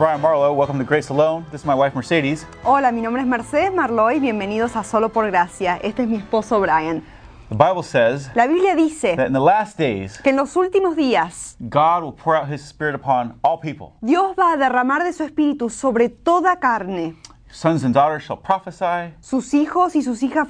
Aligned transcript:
Brian 0.00 0.22
Marlowe. 0.22 0.54
Welcome 0.54 0.78
to 0.78 0.84
Grace 0.86 1.10
Alone. 1.10 1.44
This 1.52 1.60
is 1.60 1.66
my 1.66 1.74
wife 1.74 1.94
Mercedes. 1.94 2.46
Hola, 2.64 2.90
mi 2.90 3.02
nombre 3.02 3.20
es 3.20 3.28
Mercedes 3.28 3.70
Marloy, 3.70 4.18
bienvenidos 4.18 4.74
a 4.74 4.82
Solo 4.82 5.10
por 5.10 5.30
Gracia. 5.30 5.76
Este 5.82 6.04
es 6.04 6.08
mi 6.08 6.16
esposo 6.16 6.58
Brian. 6.58 7.04
The 7.50 7.54
Bible 7.54 7.82
says 7.82 8.30
La 8.34 8.46
Biblia 8.46 8.74
dice 8.74 9.14
that 9.16 9.26
in 9.26 9.34
the 9.34 9.40
last 9.40 9.76
days, 9.76 10.18
que 10.22 10.30
en 10.30 10.36
los 10.36 10.56
últimos 10.56 10.96
días 10.96 11.54
God 11.60 12.02
will 12.02 12.14
pour 12.14 12.34
out 12.34 12.48
his 12.50 12.62
Spirit 12.62 12.94
upon 12.94 13.38
all 13.42 13.60
people. 13.60 13.92
Dios 14.00 14.34
va 14.38 14.54
a 14.54 14.56
derramar 14.56 15.04
de 15.04 15.12
su 15.12 15.22
espíritu 15.22 15.68
sobre 15.68 16.08
toda 16.08 16.56
carne. 16.60 17.16
Sons 17.52 17.82
and 17.84 17.92
daughters 17.92 18.22
shall 18.22 18.36
prophesy, 18.36 19.12
Sus 19.20 19.52
hijos 19.54 19.96
y 19.96 20.02
sus 20.02 20.22
hijas 20.22 20.46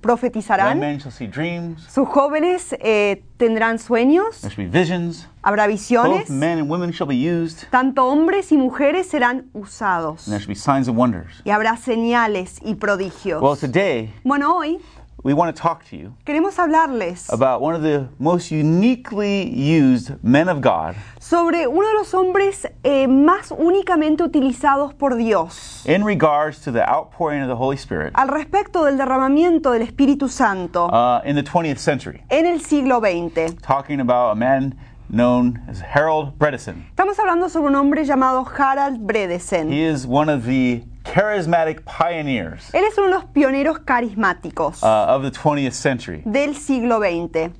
profetizarán, 0.00 0.78
men 0.80 0.98
shall 0.98 1.12
see 1.12 1.26
dreams, 1.26 1.82
sus 1.88 2.08
jóvenes 2.08 2.74
eh, 2.80 3.22
tendrán 3.36 3.78
sueños, 3.78 4.40
there 4.40 4.50
shall 4.50 4.64
be 4.64 4.70
visions. 4.70 5.28
habrá 5.42 5.66
Both 5.66 5.72
visiones, 5.74 6.30
men 6.30 6.58
and 6.58 6.68
women 6.68 6.92
shall 6.92 7.06
be 7.06 7.16
used, 7.16 7.68
tanto 7.70 8.04
hombres 8.10 8.50
y 8.52 8.56
mujeres 8.56 9.08
serán 9.08 9.46
usados. 9.54 10.26
And 10.26 10.32
there 10.32 10.40
shall 10.40 10.48
be 10.48 10.54
signs 10.54 10.88
and 10.88 10.96
wonders. 10.98 11.40
y 11.44 11.50
habrá 11.50 11.76
señales 11.76 12.58
y 12.62 12.74
prodigios. 12.74 13.40
Well, 13.40 13.56
today 13.56 14.12
Bueno, 14.24 14.56
hoy 14.56 14.80
we 15.24 15.34
want 15.34 15.54
to 15.54 15.60
talk 15.62 15.84
to 15.84 15.96
you 15.96 16.12
queremos 16.24 16.56
hablarles 16.56 17.28
about 17.32 17.60
one 17.60 17.74
of 17.74 17.82
the 17.82 18.08
most 18.18 18.50
uniquely 18.50 19.48
used 19.52 20.12
men 20.22 20.48
of 20.48 20.60
God 20.60 20.94
sobre 21.20 21.66
uno 21.66 21.88
de 21.88 21.94
los 21.94 22.12
hombres 22.14 22.66
eh, 22.84 23.06
más 23.08 23.50
únicamente 23.50 24.22
utilizados 24.22 24.94
por 24.94 25.16
Dios. 25.16 25.84
in 25.86 26.04
regards 26.04 26.60
to 26.60 26.70
the 26.70 26.82
outpouring 26.88 27.42
of 27.42 27.48
the 27.48 27.56
Holy 27.56 27.76
Spirit 27.76 28.12
al 28.14 28.28
respecto 28.28 28.84
del 28.84 28.96
derramamiento 28.96 29.72
del 29.72 29.82
Espíritu 29.82 30.28
Santo 30.28 30.86
uh, 30.86 31.20
in 31.24 31.34
the 31.34 31.42
20th 31.42 31.78
century. 31.78 32.22
en 32.30 32.46
el 32.46 32.60
siglo 32.60 33.00
XX. 33.00 33.60
Talking 33.62 34.00
about 34.00 34.32
a 34.32 34.34
man 34.34 34.76
known 35.10 35.58
as 35.68 35.80
Harold 35.80 36.38
Bredesen. 36.38 36.84
Estamos 36.90 37.18
hablando 37.18 37.48
sobre 37.48 37.68
un 37.68 37.74
hombre 37.76 38.04
llamado 38.04 38.44
Harald 38.46 39.00
Bredesen. 39.06 39.70
He 39.72 39.82
is 39.82 40.06
one 40.06 40.28
of 40.28 40.44
the 40.44 40.82
charismatic 41.14 41.82
pioneers 41.84 42.72
Él 42.74 42.84
es 42.84 42.96
uno 42.98 43.06
de 43.08 43.12
los 43.14 43.24
pioneros 43.26 43.78
carismáticos 43.80 44.82
uh, 44.82 44.86
of 45.08 45.22
the 45.22 45.30
20th 45.30 45.72
century. 45.72 46.22
del 46.24 46.54
siglo 46.54 47.00
XX. 47.00 47.50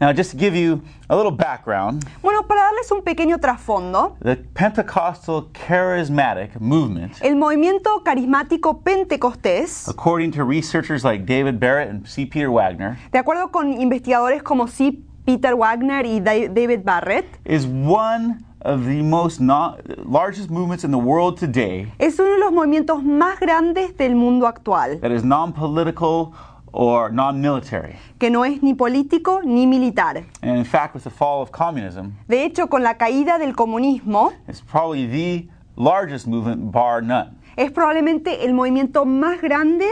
Now, 0.00 0.12
just 0.12 0.30
to 0.30 0.36
give 0.38 0.54
you 0.54 0.80
a 1.08 1.16
little 1.16 1.32
background, 1.32 2.04
Bueno, 2.22 2.44
para 2.46 2.60
darles 2.62 2.88
un 2.92 3.02
pequeño 3.02 3.38
trasfondo, 3.40 4.16
the 4.22 4.36
Pentecostal 4.36 5.50
charismatic 5.52 6.60
movement, 6.60 7.14
el 7.20 7.34
movimiento 7.34 8.02
carismático 8.04 8.80
pentecostés, 8.84 9.88
according 9.88 10.30
to 10.30 10.44
researchers 10.44 11.02
like 11.04 11.26
David 11.26 11.58
Barrett 11.58 11.88
and 11.90 12.06
C. 12.06 12.24
Peter 12.26 12.48
Wagner, 12.50 12.96
de 13.10 13.18
acuerdo 13.18 13.50
con 13.50 13.72
investigadores 13.80 14.42
como 14.44 14.68
C. 14.68 15.00
Peter 15.26 15.56
Wagner 15.56 16.06
y 16.06 16.20
Da- 16.20 16.48
David 16.48 16.84
Barrett, 16.84 17.26
is 17.44 17.66
one 17.66 18.38
of 18.62 18.84
the 18.84 19.02
most 19.02 19.40
non- 19.40 19.76
largest 20.04 20.50
movements 20.50 20.84
in 20.84 20.90
the 20.90 20.98
world 20.98 21.38
today 21.38 21.86
es 21.98 22.18
uno 22.18 22.30
de 22.30 22.38
los 22.38 22.52
movimientos 22.52 23.02
más 23.04 23.38
grandes 23.40 23.96
del 23.96 24.14
mundo 24.14 24.46
actual, 24.46 24.98
that 25.00 25.10
is 25.12 25.22
non-political 25.24 26.32
or 26.72 27.10
non-military. 27.10 27.96
que 28.18 28.30
no 28.30 28.44
es 28.44 28.62
ni 28.62 28.74
político 28.74 29.40
ni 29.44 29.66
militar. 29.66 30.24
And 30.42 30.58
in 30.58 30.64
fact, 30.64 30.94
with 30.94 31.04
the 31.04 31.10
fall 31.10 31.40
of 31.40 31.50
communism, 31.50 32.14
De 32.28 32.44
hecho, 32.44 32.66
con 32.68 32.82
la 32.82 32.94
caída 32.98 33.38
del 33.38 33.54
comunismo, 33.54 34.32
it's 34.48 34.60
probably 34.60 35.06
the 35.06 35.48
largest 35.76 36.26
movement, 36.26 36.70
bar 36.72 37.00
none. 37.02 37.30
es 37.56 37.70
probablemente 37.72 38.44
el 38.44 38.52
movimiento 38.54 39.04
más 39.04 39.40
grande 39.40 39.86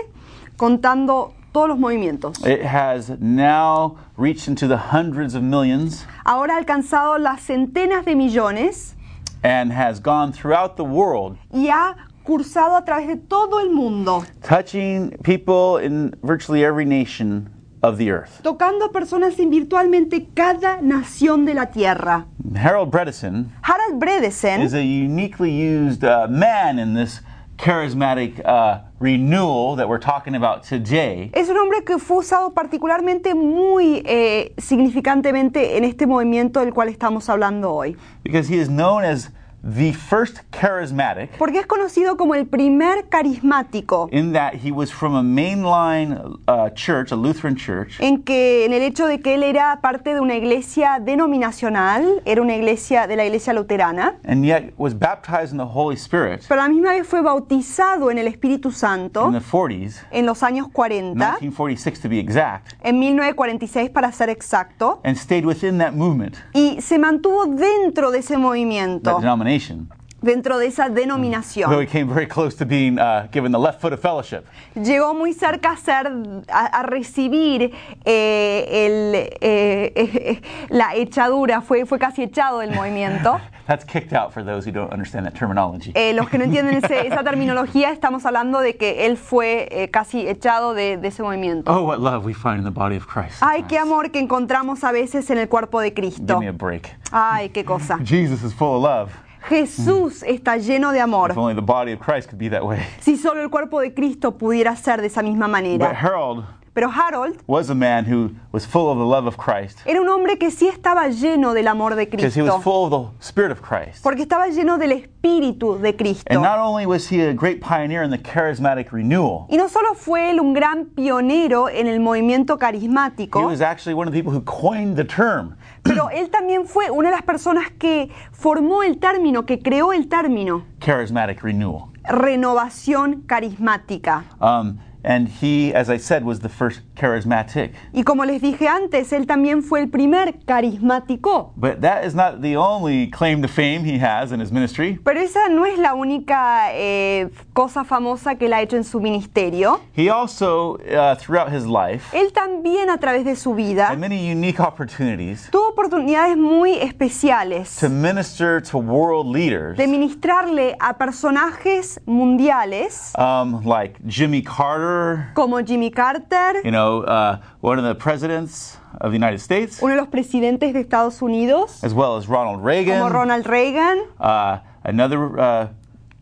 contando 0.57 1.33
todos 1.57 1.71
los 1.71 1.79
movimientos. 1.79 2.39
It 2.45 2.63
has 2.67 3.09
now 3.19 3.97
reached 4.19 4.47
into 4.47 4.69
the 4.69 4.77
hundreds 4.77 5.35
of 5.35 5.43
millions 5.43 6.05
Ahora 6.27 6.53
ha 6.53 6.59
alcanzado 6.59 7.19
las 7.19 7.41
centenas 7.47 8.05
de 8.05 8.15
millones 8.15 8.95
and 9.43 9.73
has 9.73 9.99
gone 9.99 10.35
throughout 10.35 10.77
the 10.77 10.85
world, 10.85 11.39
y 11.51 11.69
ha 11.71 11.97
cursado 12.25 12.77
a 12.77 12.85
través 12.85 13.07
de 13.09 13.17
todo 13.17 13.59
el 13.61 13.71
mundo, 13.71 14.23
touching 14.43 15.17
people 15.23 15.79
in 15.79 16.15
virtually 16.23 16.63
every 16.63 16.85
nation 16.85 17.49
of 17.83 17.97
the 17.97 18.11
earth. 18.11 18.43
tocando 18.43 18.85
a 18.85 18.93
personas 18.93 19.39
en 19.39 19.49
virtualmente 19.49 20.29
cada 20.35 20.83
nación 20.83 21.47
de 21.47 21.55
la 21.55 21.71
tierra. 21.71 22.27
Harold 22.55 22.91
Bredesen 22.91 23.51
Bredesen 23.99 24.61
is 24.61 24.75
a 24.75 24.85
uniquely 24.85 25.53
used 25.53 26.05
uh, 26.05 26.27
man 26.29 26.79
in 26.79 26.93
this 26.93 27.23
charismatic 27.57 28.45
uh, 28.45 28.81
renewal 28.99 29.77
that 29.77 29.89
we're 29.89 30.01
talking 30.01 30.35
about 30.35 30.63
today. 30.63 31.31
es 31.35 31.49
un 31.49 31.57
hombre 31.59 31.85
que 31.85 31.99
fue 31.99 32.19
usado 32.19 32.55
particularmente 32.55 33.35
muy 33.35 34.03
eh, 34.07 34.55
significantemente 34.59 35.77
en 35.77 35.85
este 35.85 36.07
movimiento 36.07 36.61
del 36.61 36.73
cual 36.73 36.89
estamos 36.89 37.29
hablando 37.29 37.73
hoy. 37.73 37.97
Because 38.23 38.49
he 38.53 38.59
is 38.59 38.69
known 38.69 39.05
as 39.05 39.31
the 39.75 39.93
first 39.93 40.39
charismatic 40.53 41.31
Porque 41.39 41.59
es 41.59 41.67
conocido 41.67 42.17
como 42.17 42.35
el 42.35 42.47
primer 42.47 43.09
carismático. 43.09 44.09
in 44.13 44.33
that 44.33 44.55
he 44.55 44.71
was 44.71 44.91
from 44.93 45.15
a 45.15 45.23
mainline 45.23 46.39
uh, 46.47 46.71
church, 46.71 47.13
a 47.13 47.17
Lutheran 47.17 47.57
church, 47.57 48.01
en 48.01 48.23
que 48.23 48.65
en 48.65 48.73
el 48.73 48.83
hecho 48.83 49.07
de 49.07 49.21
que 49.21 49.35
él 49.35 49.43
era 49.43 49.81
parte 49.81 50.15
de 50.15 50.21
una 50.21 50.35
iglesia 50.37 50.99
denominacional, 51.01 52.23
era 52.25 52.41
una 52.43 52.55
iglesia 52.55 53.07
de 53.07 53.17
la 53.17 53.25
iglesia 53.25 53.53
luterana, 53.53 54.17
and 54.25 54.45
yet 54.45 54.73
was 54.77 54.95
baptized 54.95 55.53
in 55.53 55.59
the 55.59 55.65
Holy 55.65 55.97
Spirit 55.97 56.45
pero 56.49 56.61
a 56.61 56.65
la 56.65 56.69
misma 56.69 56.91
vez 56.93 57.07
fue 57.07 57.23
bautizado 57.23 58.11
en 58.11 58.19
el 58.19 58.27
Espíritu 58.29 58.71
Santo 58.71 59.27
in 59.27 59.33
the 59.33 59.41
40s, 59.41 60.03
en 60.11 60.27
los 60.27 60.43
años 60.43 60.69
40, 60.73 61.15
1946 61.15 62.01
to 62.01 62.09
be 62.09 62.19
exact, 62.19 62.75
en 62.83 62.99
1946 62.99 63.91
para 63.91 64.13
ser 64.13 64.29
exacto, 64.31 65.01
and 65.05 65.17
stayed 65.17 65.45
within 65.45 65.79
that 65.79 65.93
movement, 65.93 66.37
y 66.53 66.81
se 66.81 66.99
mantuvo 66.99 67.47
dentro 67.47 68.11
de 68.11 68.19
ese 68.19 68.35
that 68.35 68.43
movimiento, 68.43 69.21
denomination. 69.61 69.89
dentro 70.23 70.59
de 70.59 70.67
esa 70.67 70.89
Though 70.89 70.97
he 70.99 71.01
denominación. 71.03 71.87
came 71.89 72.09
very 72.09 72.27
close 72.27 72.57
to 72.57 72.65
being 72.67 72.99
uh, 72.99 73.29
given 73.31 73.53
the 73.53 73.59
left 73.59 73.81
foot 73.81 73.93
of 73.93 74.01
fellowship. 74.01 74.47
Llegó 74.75 75.15
muy 75.15 75.33
cerca 75.35 75.73
a, 75.73 75.77
ser, 75.77 76.07
a, 76.49 76.67
a 76.81 76.83
recibir 76.83 77.71
eh, 78.05 78.65
el, 78.87 79.15
eh, 79.41 79.93
eh, 79.95 80.43
la 80.71 80.95
echadura, 80.95 81.61
fue, 81.61 81.85
fue 81.87 81.99
casi 81.99 82.23
echado 82.25 82.61
del 82.61 82.73
movimiento. 82.75 83.39
That's 83.67 83.85
kicked 83.85 84.13
out 84.13 84.33
for 84.33 84.43
those 84.45 84.65
who 84.65 84.73
don't 84.73 84.93
understand 84.93 85.27
that 85.27 85.35
terminology. 85.35 85.93
Eh, 85.95 86.13
los 86.15 86.29
que 86.29 86.39
no 86.39 86.45
entienden 86.45 86.77
ese- 86.83 87.07
esa 87.07 87.23
terminología, 87.25 87.91
estamos 87.91 88.25
hablando 88.25 88.61
de 88.61 88.77
que 88.77 89.07
él 89.07 89.17
fue 89.17 89.69
eh, 89.71 89.91
casi 89.91 90.27
echado 90.27 90.73
de, 90.75 90.97
de 90.97 91.09
ese 91.09 91.23
movimiento. 91.23 91.71
Oh, 91.73 91.83
what 91.85 91.99
love 92.01 92.25
we 92.25 92.33
find 92.33 92.59
in 92.59 92.65
the 92.65 92.71
body 92.71 92.97
of 92.97 93.07
Christ. 93.07 93.43
Ay, 93.43 93.65
qué 93.65 93.79
amor 93.79 94.11
que 94.11 94.19
encontramos 94.21 94.83
a 94.83 94.93
veces 94.93 95.29
en 95.31 95.39
el 95.39 95.49
cuerpo 95.49 95.81
de 95.81 95.91
Give 95.91 95.95
Cristo. 96.11 96.41
me 96.41 96.49
a 96.49 96.53
break. 96.53 96.89
Ay, 97.13 97.49
qué 97.51 97.65
cosa. 97.65 97.99
Jesus 98.05 98.43
is 98.43 98.53
full 98.55 98.77
of 98.77 98.83
love. 98.83 99.11
Jesús 99.49 100.23
está 100.23 100.57
lleno 100.59 100.91
de 100.93 100.99
If 100.99 101.05
amor. 101.05 101.33
only 101.37 101.55
the 101.55 101.61
body 101.63 101.93
of 101.93 102.01
Christ 102.01 102.29
could 102.29 102.39
be 102.39 102.49
that 102.51 102.65
way. 102.65 102.81
Si 103.01 103.17
solo 103.17 103.41
el 103.41 103.49
cuerpo 103.51 103.81
de 103.81 103.95
Cristo 103.95 104.37
pudiera 104.37 104.77
ser 104.77 105.01
de 105.01 105.07
esa 105.07 105.23
misma 105.23 105.47
But 105.47 105.53
manera. 105.53 105.91
Harold 105.95 106.45
Pero 106.75 106.91
Harold 106.91 107.39
was 107.47 107.71
a 107.71 107.75
man 107.75 108.05
who 108.05 108.33
was 108.53 108.67
full 108.67 108.91
of 108.91 108.99
the 108.99 109.05
love 109.07 109.27
of 109.27 109.39
Christ 109.39 109.79
era 109.87 109.99
un 109.99 110.09
hombre 110.11 110.37
que 110.37 110.51
sí 110.51 110.69
estaba 110.69 111.09
lleno 111.09 111.55
del 111.55 111.69
amor 111.69 111.95
de 111.95 112.05
because 112.05 112.35
he 112.35 112.43
was 112.43 112.51
Cristo. 112.53 112.61
full 112.61 112.85
of 112.85 112.91
the 113.19 113.25
Spirit 113.27 113.51
of 113.51 113.63
Christ. 113.63 114.03
Porque 114.03 114.21
estaba 114.25 114.47
lleno 114.49 114.77
del 114.77 114.93
Espíritu 114.93 115.79
de 115.81 115.89
And 115.89 115.97
Cristo. 115.97 116.35
not 116.39 116.59
only 116.59 116.85
was 116.85 117.09
he 117.11 117.23
a 117.23 117.33
great 117.33 117.63
pioneer 117.63 118.03
in 118.03 118.11
the 118.11 118.19
charismatic 118.19 118.93
renewal, 118.93 119.47
Y 119.49 119.57
no 119.57 119.69
solo 119.69 119.95
fue 119.95 120.29
él 120.31 120.39
un 120.39 120.53
gran 120.53 120.85
pionero 120.95 121.71
en 121.71 121.87
el 121.87 121.99
movimiento 121.99 122.57
he 122.57 122.59
carismático, 122.59 123.41
was 123.47 123.63
actually 123.63 123.95
one 123.95 124.07
of 124.07 124.13
the 124.13 124.21
people 124.23 124.31
who 124.39 124.43
coined 124.45 124.97
the 124.97 125.05
term. 125.05 125.57
Pero 125.87 126.11
él 126.13 126.31
también 126.31 126.67
fue 126.67 126.91
una 126.91 127.11
de 127.11 127.17
las 127.17 127.25
personas 127.25 127.71
que 127.79 128.11
formó 128.33 128.83
el 128.83 128.99
término, 128.99 129.47
que 129.47 129.61
creó 129.61 129.93
el 129.93 130.09
término, 130.09 130.65
charismatic 130.81 131.43
renewal. 131.43 131.91
renovación 132.09 133.23
carismática. 133.23 134.25
Um, 134.41 134.79
and 135.05 135.29
he, 135.29 135.73
as 135.75 135.89
I 135.91 135.99
said, 135.99 136.25
was 136.25 136.41
the 136.41 136.49
first 136.49 136.81
charismatic. 136.97 137.73
Y 137.93 138.03
como 138.03 138.25
les 138.25 138.41
dije 138.41 138.69
antes, 138.69 139.13
él 139.13 139.27
también 139.27 139.63
fue 139.63 139.81
el 139.81 139.89
primer 139.89 140.39
carismático. 140.45 141.53
But 141.57 141.81
that 141.83 142.05
is 142.05 142.15
not 142.15 142.41
the 142.43 142.57
only 142.57 143.11
claim 143.11 143.43
to 143.43 143.49
fame 143.49 143.85
he 143.85 143.99
has 143.99 144.33
in 144.33 144.41
his 144.41 144.51
ministry. 144.51 144.99
Pero 145.05 145.21
esa 145.21 145.49
no 145.49 145.65
es 145.65 145.79
la 145.79 145.95
única 145.95 146.71
eh, 146.73 147.29
cosa 147.53 147.85
famosa 147.85 148.37
que 148.37 148.47
él 148.47 148.53
ha 148.53 148.63
hecho 148.63 148.77
en 148.77 148.85
su 148.85 149.01
ministerio. 149.01 149.81
He 149.97 150.09
also, 150.11 150.79
uh, 150.91 151.15
throughout 151.17 151.53
his 151.53 151.67
life, 151.67 152.17
Él 152.17 152.33
también 152.33 152.91
a 152.91 152.99
través 152.99 153.25
de 153.25 153.37
su 153.37 153.55
vida 153.55 153.89
had 153.89 153.99
many 153.99 154.31
unique 154.31 154.61
opportunities 154.61 155.49
tuvo 155.51 155.69
oportunidades 155.69 156.37
muy 156.37 156.79
especiales 156.79 157.77
to 157.79 157.89
minister 157.89 158.61
to 158.61 158.79
world 158.79 159.27
leaders 159.27 159.77
de 159.77 159.87
ministrarle 159.87 160.77
a 160.81 160.97
personajes 160.97 162.01
mundiales 162.07 163.13
um, 163.19 163.63
like 163.65 163.99
Jimmy 164.07 164.43
Carter, 164.43 165.31
como 165.35 165.63
Jimmy 165.63 165.91
Carter, 165.91 166.63
you 166.65 166.71
know, 166.71 166.86
uh, 166.87 167.39
one 167.61 167.79
of 167.79 167.85
the 167.85 167.95
presidents 167.95 168.77
of 169.01 169.11
the 169.11 169.17
United 169.17 169.41
States, 169.41 169.83
uno 169.83 169.95
de 169.95 170.01
los 170.01 170.09
presidentes 170.09 170.73
de 170.73 170.81
Estados 170.81 171.21
Unidos, 171.23 171.83
as 171.83 171.93
well 171.93 172.17
as 172.17 172.29
Ronald 172.29 172.59
como 172.59 172.67
Reagan, 172.67 173.13
Ronald 173.13 173.47
Reagan, 173.47 174.07
uh, 174.21 174.59
another 174.85 175.39
uh, 175.39 175.69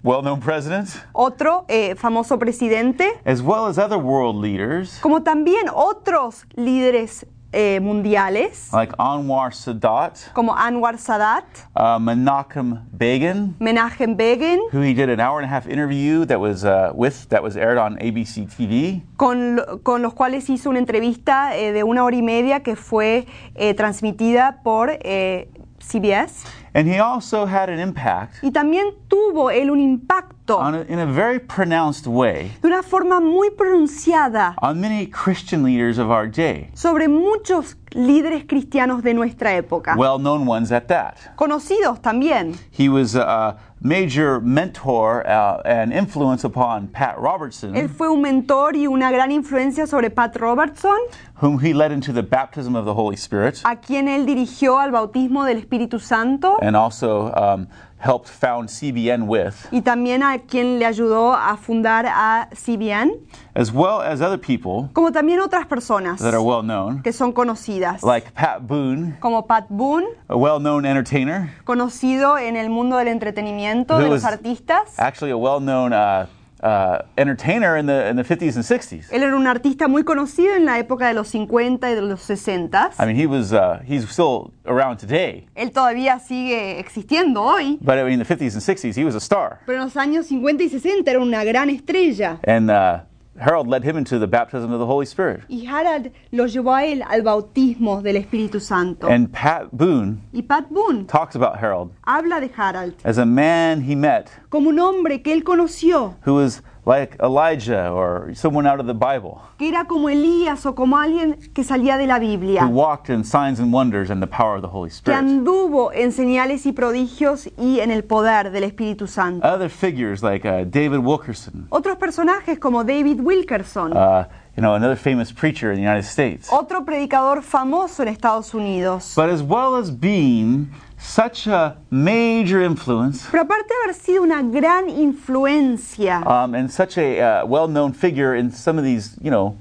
well-known 0.03 0.41
president, 0.41 0.89
otro 1.15 1.65
eh, 1.69 1.95
famoso 1.97 2.39
presidente, 2.39 3.21
as 3.25 3.41
well 3.41 3.67
as 3.67 3.79
other 3.79 3.99
world 3.99 4.37
leaders. 4.37 4.99
Como 5.01 5.23
también 5.23 5.69
otros 5.73 6.45
líderes 6.57 7.27
eh, 7.55 7.81
mundiales, 7.81 8.73
like 8.73 8.93
Anwar 8.99 9.53
Sadat, 9.53 10.33
como 10.35 10.53
Anwar 10.53 10.99
Sadat, 10.99 11.45
uh, 11.77 11.99
Menachem 11.99 12.83
Begin, 12.97 13.55
Menachem 13.61 14.17
Begin, 14.17 14.61
who 14.73 14.81
he 14.81 14.93
did 14.93 15.09
an 15.09 15.21
hour 15.21 15.39
and 15.39 15.47
a 15.47 15.49
half 15.49 15.67
interview 15.69 16.25
that 16.27 16.41
was 16.41 16.65
uh, 16.65 16.91
with 16.95 17.29
that 17.29 17.43
was 17.43 17.57
aired 17.57 17.79
on 17.79 17.97
ABC 17.99 18.47
TV. 18.51 19.03
con, 19.17 19.61
con 19.83 20.03
los 20.03 20.15
cuales 20.15 20.51
hizo 20.51 20.71
una 20.71 20.79
entrevista 20.79 21.57
eh, 21.57 21.73
de 21.73 21.85
una 21.85 22.05
hora 22.05 22.17
y 22.17 22.23
media 22.23 22.61
que 22.61 22.77
fue 22.77 23.27
eh, 23.55 23.75
transmitida 23.75 24.61
por 24.63 24.91
eh, 25.03 25.49
CBS. 25.79 26.45
And 26.77 26.89
he 26.89 26.99
also 26.99 27.47
had 27.47 27.71
an 27.71 27.79
impact 27.79 28.43
Y 28.43 28.51
también 28.51 28.95
tuvo 29.09 29.51
él 29.51 29.71
un 29.71 29.79
impacto 29.79 30.57
on 30.59 30.75
a, 30.75 30.81
in 30.83 30.99
a 30.99 31.07
very 31.07 31.39
pronounced 31.39 32.07
way 32.09 32.51
de 32.61 32.67
una 32.69 32.83
forma 32.83 33.21
muy 33.21 33.51
pronunciada 33.51 34.57
on 34.61 34.81
many 34.81 35.07
Christian 35.07 35.63
leaders 35.63 35.99
of 35.99 36.11
our 36.11 36.27
day, 36.27 36.71
sobre 36.75 37.07
muchos 37.07 37.77
líderes 37.95 38.45
cristianos 38.47 39.03
de 39.03 39.15
nuestra 39.15 39.55
época, 39.55 39.95
well-known 39.97 40.47
ones 40.47 40.73
at 40.73 40.87
that. 40.87 41.15
conocidos 41.37 42.01
también. 42.01 42.57
He 42.71 42.89
was 42.89 43.15
a 43.15 43.57
major 43.81 44.41
mentor 44.41 45.27
uh, 45.27 45.61
and 45.65 45.93
influence 45.93 46.45
upon 46.45 46.89
Pat 46.89 47.17
Él 47.17 47.23
Robertson, 47.23 47.89
fue 47.89 48.09
un 48.09 48.23
mentor 48.23 48.77
y 48.77 48.87
una 48.87 49.11
gran 49.11 49.31
influencia 49.31 49.87
sobre 49.87 50.11
Pat 50.11 50.37
Robertson, 50.37 50.99
whom 51.43 51.59
he 51.59 51.75
led 51.75 51.93
into 51.93 52.13
the 52.13 52.23
baptism 52.23 52.75
of 52.75 52.85
the 52.85 52.95
Holy 52.95 53.17
Spirit, 53.17 53.61
a 53.65 53.77
quien 53.77 54.09
él 54.09 54.27
dirigió 54.27 54.79
al 54.79 54.91
bautismo 54.91 55.45
del 55.45 55.59
Espíritu 55.59 56.01
Santo 56.01 56.57
and 56.63 56.75
also 56.77 57.33
um, 57.35 57.69
helped 58.05 58.29
found 58.29 58.69
CBN 58.69 59.27
with, 59.27 59.55
y 59.73 59.81
también 59.81 60.23
a 60.23 60.39
quien 60.39 60.79
le 60.79 60.85
ayudó 60.87 61.33
a 61.35 61.57
fundar 61.57 62.07
a 62.07 62.49
CBN, 62.53 63.13
as 63.55 63.73
well 63.73 64.01
as 64.03 64.21
other 64.21 64.39
people 64.39 64.91
como 64.93 65.11
también 65.11 65.41
otras 65.41 65.67
personas 65.67 66.21
that 66.21 66.35
are 66.35 66.43
well 66.43 66.63
known, 66.63 67.03
que 67.03 67.13
son 67.13 67.33
conocidas, 67.33 68.03
like 68.03 68.31
Pat 68.35 68.61
Boone, 68.61 69.17
como 69.21 69.47
Pat 69.47 69.67
Boone, 69.71 70.07
a 70.29 70.37
well-known 70.37 70.85
entertainer, 70.85 71.51
conocido 71.65 72.37
en 72.37 72.57
el 72.57 72.69
mundo 72.69 72.97
del 72.97 73.09
entretenimiento 73.09 73.99
de 73.99 74.09
los 74.09 74.25
artistas. 74.25 74.99
actually 74.99 75.31
a 75.33 75.37
well-known 75.37 75.93
uh, 75.93 76.27
uh, 76.65 76.99
entertainer 77.19 77.77
in 77.77 77.87
the 77.87 78.09
in 78.09 78.17
the 78.17 78.25
50s 78.25 78.57
and 78.57 78.65
60s. 78.65 79.13
Él 79.13 79.23
era 79.23 79.37
un 79.37 79.47
artista 79.47 79.87
muy 79.87 80.03
conocido 80.03 80.55
en 80.55 80.65
la 80.65 80.79
época 80.79 81.07
de 81.07 81.15
los 81.15 81.29
50 81.29 81.91
y 81.91 81.95
de 81.95 82.01
los 82.03 82.21
60. 82.23 82.93
I 82.99 83.05
mean, 83.07 83.17
he 83.17 83.27
was 83.27 83.53
uh, 83.53 83.79
he's 83.87 84.05
still 84.11 84.51
around 84.67 84.99
today, 84.99 85.47
Él 85.55 85.71
todavía 85.73 86.19
sigue 86.19 86.79
existiendo 86.81 87.43
hoy, 87.43 87.79
but 87.83 87.97
I 87.99 88.03
mean, 88.03 88.15
in 88.15 88.19
the 88.21 88.25
50s 88.25 88.55
and 88.55 88.63
60s, 88.63 88.97
he 88.97 89.05
was 89.05 89.15
a 89.15 89.21
star, 89.21 89.61
pero 89.67 89.79
en 89.79 89.85
los 89.85 89.97
años 89.97 90.27
50 90.27 90.63
y 90.65 90.69
60 90.71 91.11
era 91.11 91.21
una 91.21 91.45
gran 91.45 91.69
estrella. 91.69 92.39
and 92.45 92.71
uh, 92.71 93.01
Harold 93.39 93.67
led 93.69 93.83
him 93.85 93.97
into 93.97 94.19
the 94.19 94.27
baptism 94.27 94.73
of 94.73 94.79
the 94.79 94.87
Holy 94.87 95.07
Spirit. 95.07 95.43
Y 95.49 95.65
Harald 95.67 96.13
lo 96.33 96.47
llevó 96.47 96.75
a 96.75 96.85
él 96.85 97.03
al 97.09 97.23
bautismo 97.23 98.03
del 98.03 98.17
Espíritu 98.17 98.61
Santo. 98.61 99.09
And 99.09 99.33
Pat 99.33 99.69
Boone 99.73 100.21
Y 100.33 100.43
Pat 100.43 100.71
Boone 100.71 101.07
talks 101.07 101.35
about 101.35 101.59
Harold 101.59 101.91
habla 102.07 102.41
de 102.41 102.49
Harold. 102.57 102.95
as 103.05 103.19
a 103.19 103.27
man 103.27 103.81
he 103.83 103.95
met 103.97 104.31
como 104.51 104.71
un 104.71 104.79
hombre 104.79 105.21
que 105.23 105.33
él 105.33 105.43
conoció, 105.43 106.15
who 106.25 106.35
was 106.35 106.63
like 106.87 107.17
Elijah 107.23 107.91
or 107.91 108.33
someone 108.35 108.67
out 108.67 108.81
of 108.81 108.87
the 108.87 108.95
Bible, 108.95 109.41
que 109.59 109.69
era 109.69 109.85
como 109.87 110.09
Elías 110.09 110.67
o 110.67 110.75
como 110.75 110.97
alguien 110.97 111.39
que 111.55 111.65
salía 111.65 111.97
de 111.97 112.07
la 112.07 112.19
Biblia, 112.19 112.65
who 112.65 112.71
walked 112.71 113.09
in 113.11 113.25
signs 113.25 113.59
and 113.61 113.73
wonders 113.73 114.11
and 114.11 114.21
the 114.23 114.27
power 114.27 114.57
of 114.57 114.63
the 114.63 114.69
Holy 114.69 114.91
Spirit. 114.91 115.17
que 115.17 115.27
anduvo 115.27 115.93
en 115.93 116.13
señales 116.13 116.67
y 116.67 116.73
prodigios 116.73 117.49
y 117.59 117.81
en 117.81 117.91
el 117.91 118.05
poder 118.05 118.51
del 118.51 118.65
Espíritu 118.65 119.07
Santo. 119.07 119.47
Other 119.47 119.69
figures 119.69 120.23
like 120.23 120.45
uh, 120.47 120.65
David 120.65 120.99
Wilkerson, 120.99 121.67
Otros 121.71 121.97
personajes 121.97 122.59
como 122.59 122.85
David 122.85 123.21
Wilkerson, 123.21 123.97
uh, 123.97 124.25
you 124.57 124.63
know, 124.63 124.75
another 124.75 124.97
famous 124.97 125.33
preacher 125.33 125.71
in 125.73 125.77
the 125.77 125.83
United 125.83 126.05
States. 126.05 126.49
otro 126.53 126.85
predicador 126.85 127.43
famoso 127.43 128.01
en 128.01 128.09
Estados 128.09 128.53
Unidos. 128.55 129.15
But 129.15 129.31
as 129.31 129.43
well 129.43 129.77
as 129.77 129.91
being 129.91 130.71
such 130.99 131.47
a 131.47 131.77
major 131.91 132.63
influence 132.63 133.27
Pero 133.31 133.43
aparte 133.43 133.69
de 133.69 133.75
haber 133.83 133.95
sido 133.95 134.23
una 134.23 134.43
gran 134.43 134.89
influencia 134.89 136.23
um, 136.27 136.55
and 136.55 136.71
such 136.71 136.97
a 136.99 137.21
uh, 137.21 137.47
well-known 137.47 137.93
figure 137.93 138.35
in 138.35 138.51
some 138.51 138.79
of 138.79 138.85
these, 138.85 139.17
you 139.21 139.31
know, 139.31 139.57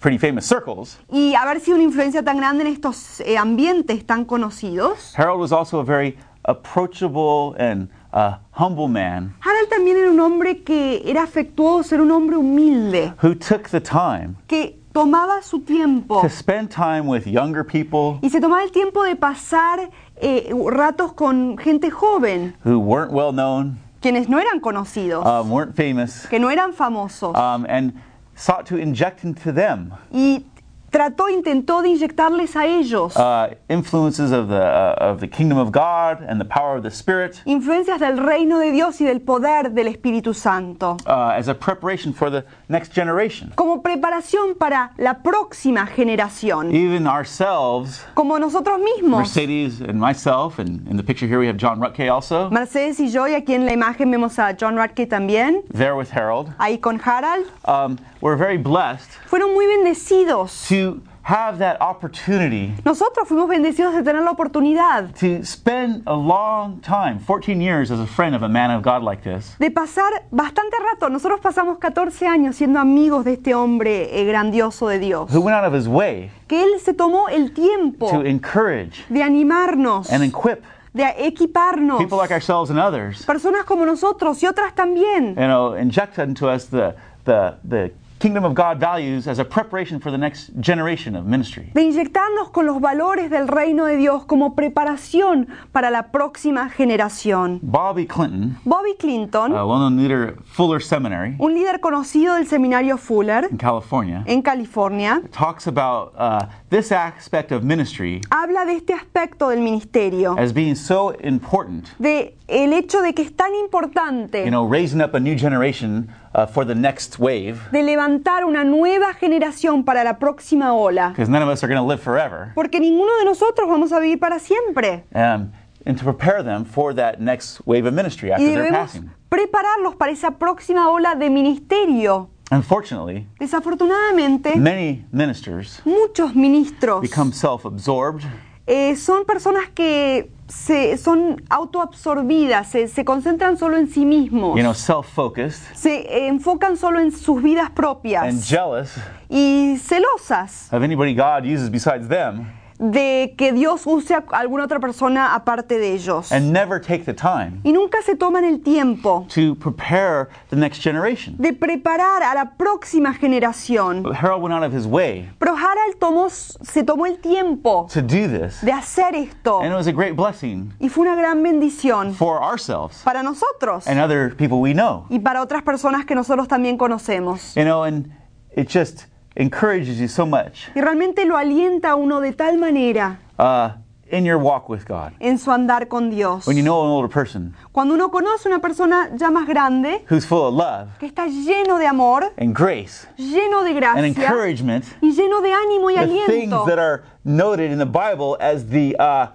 pretty 0.00 0.18
famous 0.18 0.44
circles, 0.44 0.98
y 1.08 1.34
haber 1.34 1.60
sido 1.60 1.76
una 1.76 1.84
influencia 1.84 2.22
tan 2.22 2.36
grande 2.36 2.64
en 2.64 2.66
estos 2.66 3.20
eh, 3.20 3.38
ambientes 3.38 4.04
tan 4.04 4.24
conocidos, 4.26 5.14
Harold 5.16 5.40
was 5.40 5.52
also 5.52 5.78
a 5.78 5.84
very 5.84 6.18
approachable 6.44 7.54
and 7.58 7.88
uh, 8.14 8.38
humble 8.52 8.88
man 8.88 9.34
también 9.74 9.96
era 9.96 10.10
un 10.10 10.20
hombre 10.20 10.62
que 10.62 11.02
era 11.04 11.22
afectuoso, 11.22 11.94
era 11.94 12.02
un 12.02 12.10
hombre 12.10 12.36
humilde, 12.36 13.12
who 13.22 13.34
took 13.34 13.68
the 13.70 13.80
time 13.80 14.36
que 14.46 14.78
tomaba 14.92 15.42
su 15.42 15.60
tiempo 15.60 16.20
to 16.22 16.28
spend 16.28 16.70
time 16.70 17.02
with 17.08 17.26
younger 17.26 17.64
people 17.64 18.18
y 18.22 18.30
se 18.30 18.40
tomaba 18.40 18.62
el 18.62 18.70
tiempo 18.70 19.02
de 19.02 19.16
pasar 19.16 19.90
eh, 20.16 20.50
ratos 20.70 21.12
con 21.14 21.58
gente 21.58 21.90
joven, 21.90 22.54
who 22.64 22.78
weren't 22.78 23.12
well 23.12 23.32
known, 23.32 23.78
quienes 24.00 24.28
no 24.28 24.38
eran 24.38 24.60
conocidos, 24.60 25.24
um, 25.26 25.50
weren't 25.50 25.74
famous, 25.74 26.26
que 26.28 26.38
no 26.38 26.50
eran 26.50 26.72
famosos, 26.72 27.34
um, 27.36 27.66
and 27.68 27.92
sought 28.36 28.64
to 28.66 28.76
inject 28.76 29.24
into 29.24 29.52
them 29.52 29.92
y 30.12 30.44
trató, 30.94 31.28
intentó 31.28 31.82
de 31.82 31.88
inyectarles 31.88 32.54
a 32.54 32.66
ellos. 32.66 33.16
Uh, 33.16 33.52
influences 33.68 34.30
of 34.30 34.48
the 34.48 34.54
uh, 34.54 34.94
of 35.00 35.18
the 35.18 35.26
kingdom 35.28 35.58
of 35.58 35.72
God 35.72 36.22
and 36.28 36.40
the 36.40 36.44
power 36.44 36.76
of 36.76 36.84
the 36.84 36.90
Spirit. 36.90 37.42
Influencias 37.46 37.98
del 37.98 38.16
reino 38.18 38.60
de 38.60 38.70
Dios 38.70 39.00
y 39.00 39.04
del 39.04 39.20
poder 39.20 39.72
del 39.72 39.88
Espíritu 39.88 40.32
Santo, 40.34 40.96
uh, 41.06 41.32
as 41.36 41.48
a 41.48 41.54
preparation 41.54 42.12
for 42.12 42.30
the 42.30 42.44
next 42.68 42.94
generation. 42.94 43.52
como 43.56 43.82
preparación 43.82 44.56
para 44.56 44.92
la 44.96 45.14
próxima 45.22 45.84
generación, 45.86 46.72
Even 46.72 47.08
ourselves, 47.08 48.04
como 48.14 48.38
nosotros 48.38 48.78
mismos. 48.78 49.18
Mercedes 49.18 49.80
and 49.80 49.98
myself, 50.00 50.60
and 50.60 50.86
in 50.88 50.96
the 50.96 51.02
picture 51.02 51.26
here 51.26 51.40
we 51.40 51.48
have 51.48 51.56
John 51.56 51.80
Rutke 51.80 52.08
also, 52.08 52.50
Mercedes 52.50 53.00
y 53.00 53.08
yo, 53.10 53.26
y 53.26 53.34
aquí 53.34 53.54
en 53.54 53.66
la 53.66 53.72
imagen 53.72 54.12
vemos 54.12 54.38
a 54.38 54.54
John 54.58 54.76
Radke 54.76 55.08
también, 55.08 55.62
there 55.72 55.96
with 55.96 56.10
Harold. 56.12 56.54
ahí 56.58 56.78
con 56.78 57.00
Harald, 57.04 57.46
Um, 57.66 57.96
we're 58.24 58.36
very 58.36 58.56
blessed 58.56 59.10
fueron 59.26 59.52
muy 59.52 59.66
bendecidos. 59.66 60.66
to 60.66 61.00
have 61.26 61.58
that 61.58 61.76
opportunity 61.80 62.74
Nosotros 62.84 63.28
fuimos 63.28 63.48
bendecidos 63.48 63.94
de 63.94 64.02
tener 64.02 64.22
la 64.22 64.30
oportunidad 64.30 65.12
to 65.18 65.44
spend 65.44 66.02
a 66.06 66.14
long 66.14 66.80
time, 66.80 67.18
14 67.18 67.60
years, 67.60 67.90
as 67.90 68.00
a 68.00 68.06
friend 68.06 68.34
of 68.34 68.42
a 68.42 68.48
man 68.48 68.70
of 68.70 68.82
God 68.82 69.02
like 69.02 69.22
this. 69.22 69.56
de 69.58 69.70
pasar 69.70 70.10
bastante 70.30 70.76
rato. 70.92 71.08
Nosotros 71.10 71.40
pasamos 71.40 71.78
14 71.78 72.26
años 72.26 72.56
siendo 72.56 72.78
amigos 72.78 73.24
de 73.24 73.34
este 73.34 73.54
hombre 73.54 74.08
eh, 74.20 74.24
grandioso 74.26 74.88
de 74.88 74.98
Dios. 74.98 75.30
Who 75.34 75.40
went 75.40 75.56
out 75.56 75.64
of 75.66 75.74
his 75.74 75.86
way 75.86 76.30
Que 76.48 76.62
él 76.62 76.78
se 76.80 76.92
tomó 76.94 77.28
el 77.30 77.52
tiempo 77.52 78.10
to 78.10 78.22
encourage 78.22 79.04
de 79.10 79.22
animarnos, 79.22 80.10
and 80.10 80.22
equip 80.24 80.62
de 80.94 81.04
equiparnos. 81.26 81.98
people 81.98 82.18
like 82.18 82.32
ourselves 82.32 82.70
and 82.70 82.78
others, 82.78 83.24
Personas 83.26 83.64
como 83.64 83.84
nosotros 83.86 84.42
y 84.42 84.46
otras 84.46 84.74
también. 84.74 85.34
you 85.36 85.46
know, 85.46 85.74
inject 85.74 86.18
into 86.18 86.48
us 86.48 86.66
the, 86.66 86.94
the, 87.24 87.54
the 87.66 87.90
kingdom 88.24 88.46
of 88.46 88.54
God 88.54 88.80
values 88.80 89.28
as 89.28 89.38
a 89.38 89.44
preparation 89.44 90.00
for 90.00 90.10
the 90.10 90.16
next 90.16 90.48
generation 90.58 91.14
of 91.14 91.26
ministry. 91.26 91.70
De 91.74 91.82
inyectarnos 91.82 92.48
con 92.52 92.64
los 92.64 92.80
valores 92.80 93.28
del 93.28 93.48
reino 93.48 93.84
de 93.84 93.98
Dios 93.98 94.24
como 94.24 94.54
preparación 94.54 95.48
para 95.72 95.90
la 95.90 96.10
próxima 96.10 96.70
generación. 96.70 97.60
Bobby 97.62 98.06
Clinton, 98.06 98.56
Bobby 98.64 98.94
Clinton, 98.98 99.52
a 99.52 99.66
well-known 99.66 99.98
leader 99.98 100.38
Fuller 100.46 100.80
Seminary 100.80 101.36
un 101.38 101.52
líder 101.52 101.80
conocido 101.80 102.36
del 102.36 102.46
seminario 102.46 102.96
Fuller 102.96 103.46
in 103.50 103.58
California, 103.58 104.24
en 104.26 104.40
California, 104.40 105.20
talks 105.30 105.66
about 105.66 106.14
uh, 106.16 106.46
this 106.70 106.92
aspect 106.92 107.52
of 107.52 107.62
ministry 107.62 108.22
habla 108.30 108.64
de 108.64 108.76
este 108.76 108.94
aspecto 108.94 109.50
del 109.50 109.60
ministerio, 109.60 110.34
as 110.38 110.54
being 110.54 110.74
so 110.74 111.14
important 111.22 111.90
de 111.98 112.34
el 112.48 112.72
hecho 112.72 113.02
de 113.02 113.12
que 113.12 113.22
es 113.22 113.36
tan 113.36 113.54
importante 113.54 114.44
you 114.44 114.50
know, 114.50 114.66
raising 114.66 115.02
up 115.02 115.14
a 115.14 115.20
new 115.20 115.36
generation 115.36 116.08
uh, 116.34 116.46
for 116.46 116.66
the 116.66 116.74
next 116.74 117.18
wave, 117.18 117.56
de 117.72 117.82
levantar 117.82 118.44
una 118.44 118.64
nueva 118.64 119.14
generación 119.14 119.84
para 119.84 120.02
la 120.04 120.18
próxima 120.18 120.72
ola, 120.74 121.10
because 121.10 121.28
none 121.30 121.42
of 121.42 121.48
us 121.48 121.62
are 121.62 121.68
going 121.72 121.80
to 121.80 121.86
live 121.86 122.00
forever, 122.02 122.52
porque 122.54 122.80
ninguno 122.80 123.16
de 123.18 123.24
nosotros 123.24 123.68
vamos 123.68 123.92
a 123.92 124.00
vivir 124.00 124.18
para 124.18 124.38
siempre. 124.38 125.04
um, 125.14 125.52
and 125.86 125.98
to 125.98 126.04
prepare 126.04 126.42
them 126.42 126.64
for 126.64 126.94
that 126.94 127.20
next 127.20 127.60
wave 127.66 127.86
of 127.86 127.92
ministry 127.94 128.32
after 128.32 128.44
Y 128.46 128.54
their 128.54 128.70
passing. 128.70 129.10
prepararlos 129.28 129.96
para 129.96 130.12
esa 130.12 130.30
próxima 130.32 130.88
ola 130.88 131.14
de 131.14 131.28
ministerio. 131.30 132.30
Unfortunately, 132.50 133.26
Desafortunadamente, 133.40 134.54
many 134.56 135.04
ministers 135.12 135.80
muchos 135.84 136.34
ministros 136.34 137.00
become 137.00 137.32
self-absorbed, 137.32 138.22
eh, 138.66 138.94
son 138.96 139.24
personas 139.24 139.68
que 139.74 140.30
se, 140.48 140.96
son 140.96 141.42
autoabsorbidas, 141.48 142.68
se, 142.68 142.88
se 142.88 143.04
concentran 143.04 143.56
solo 143.56 143.76
en 143.76 143.88
sí 143.88 144.04
mismos, 144.04 144.56
you 144.56 144.62
know, 144.62 144.74
self-focused, 144.74 145.74
se 145.74 146.26
enfocan 146.26 146.76
solo 146.76 147.00
en 147.00 147.12
sus 147.12 147.42
vidas 147.42 147.66
and 147.66 147.74
propias 147.74 148.48
jealous 148.48 148.94
y 149.28 149.76
celosas. 149.78 150.72
of 150.72 150.82
anybody 150.82 151.14
God 151.14 151.44
uses 151.44 151.70
besides 151.70 152.08
them 152.08 152.46
de 152.78 153.34
que 153.38 153.52
Dios 153.52 153.86
use 153.86 154.12
a 154.14 154.24
alguna 154.32 154.64
otra 154.64 154.80
persona 154.80 155.34
aparte 155.34 155.78
de 155.78 155.92
ellos. 155.94 156.32
and 156.32 156.52
never 156.52 156.80
take 156.80 157.04
the 157.04 157.14
time 157.14 157.60
Y 157.64 157.72
nunca 157.72 158.02
se 158.02 158.16
toman 158.16 158.44
el 158.44 158.60
tiempo 158.60 159.26
to 159.34 159.54
prepare 159.54 160.28
the 160.50 160.56
next 160.56 160.82
generation. 160.82 161.36
de 161.38 161.52
preparar 161.52 162.22
a 162.22 162.34
la 162.34 162.52
próxima 162.56 163.14
generación. 163.14 164.04
Harold 164.14 164.42
went 164.42 164.54
out 164.54 164.62
of 164.64 164.72
his 164.72 164.86
way 164.86 165.28
Pero 165.38 165.54
Harald 165.56 165.98
tomó, 166.00 166.28
se 166.30 166.82
tomó 166.82 167.06
el 167.06 167.18
tiempo 167.18 167.86
to 167.92 168.02
do 168.02 168.26
this, 168.28 168.60
de 168.60 168.72
hacer 168.72 169.14
esto 169.14 169.60
and 169.60 169.72
it 169.72 169.76
was 169.76 169.86
a 169.86 169.92
great 169.92 170.16
blessing 170.16 170.72
y 170.80 170.88
fue 170.88 171.02
una 171.06 171.14
gran 171.16 171.42
bendición 171.42 172.12
for 172.14 172.42
ourselves 172.42 173.02
para 173.04 173.22
nosotros 173.22 173.86
and 173.86 174.00
other 174.00 174.34
people 174.36 174.58
we 174.58 174.72
know. 174.72 175.06
y 175.10 175.18
para 175.20 175.40
otras 175.42 175.62
personas 175.62 176.04
que 176.04 176.14
nosotros 176.14 176.48
también 176.48 176.76
conocemos. 176.76 177.54
You 177.54 177.64
know, 177.64 177.84
and 177.84 178.10
it 178.56 178.68
just 178.68 179.06
encourages 179.36 179.98
you 179.98 180.08
so 180.08 180.26
much 180.26 180.68
Y 180.74 180.80
realmente 180.80 181.24
lo 181.24 181.36
alienta 181.36 181.90
a 181.90 181.96
uno 181.96 182.20
de 182.20 182.32
tal 182.32 182.58
manera 182.58 183.18
uh, 183.38 183.70
in 184.10 184.24
your 184.24 184.38
walk 184.38 184.68
with 184.68 184.84
God. 184.86 185.12
en 185.18 185.38
su 185.38 185.50
andar 185.50 185.88
con 185.88 186.10
Dios. 186.10 186.46
When 186.46 186.56
you 186.56 186.62
know 186.62 186.82
an 186.84 186.90
older 186.90 187.08
person 187.08 187.54
Cuando 187.72 187.94
uno 187.94 188.10
conoce 188.10 188.46
una 188.48 188.60
persona 188.60 189.10
ya 189.16 189.30
más 189.30 189.46
grande, 189.48 190.04
who's 190.08 190.24
full 190.24 190.42
of 190.46 190.54
love 190.54 190.88
que 191.00 191.06
está 191.06 191.26
lleno 191.26 191.78
de 191.78 191.86
amor, 191.86 192.32
and 192.38 192.54
grace 192.54 193.06
lleno 193.16 193.64
de 193.64 193.70
and 193.70 193.76
gracia 193.78 194.06
encouragement, 194.06 194.84
y 195.00 195.10
lleno 195.12 195.40
de 195.40 195.52
ánimo 195.52 195.90
y 195.90 195.94
the 195.96 196.06
things 196.06 196.52
aliento. 196.52 196.66
that 196.66 196.78
are 196.78 197.02
noted 197.24 197.70
in 197.72 197.78
the 197.78 197.86
Bible 197.86 198.36
as 198.40 198.66
the 198.68 198.94
uh, 199.00 199.26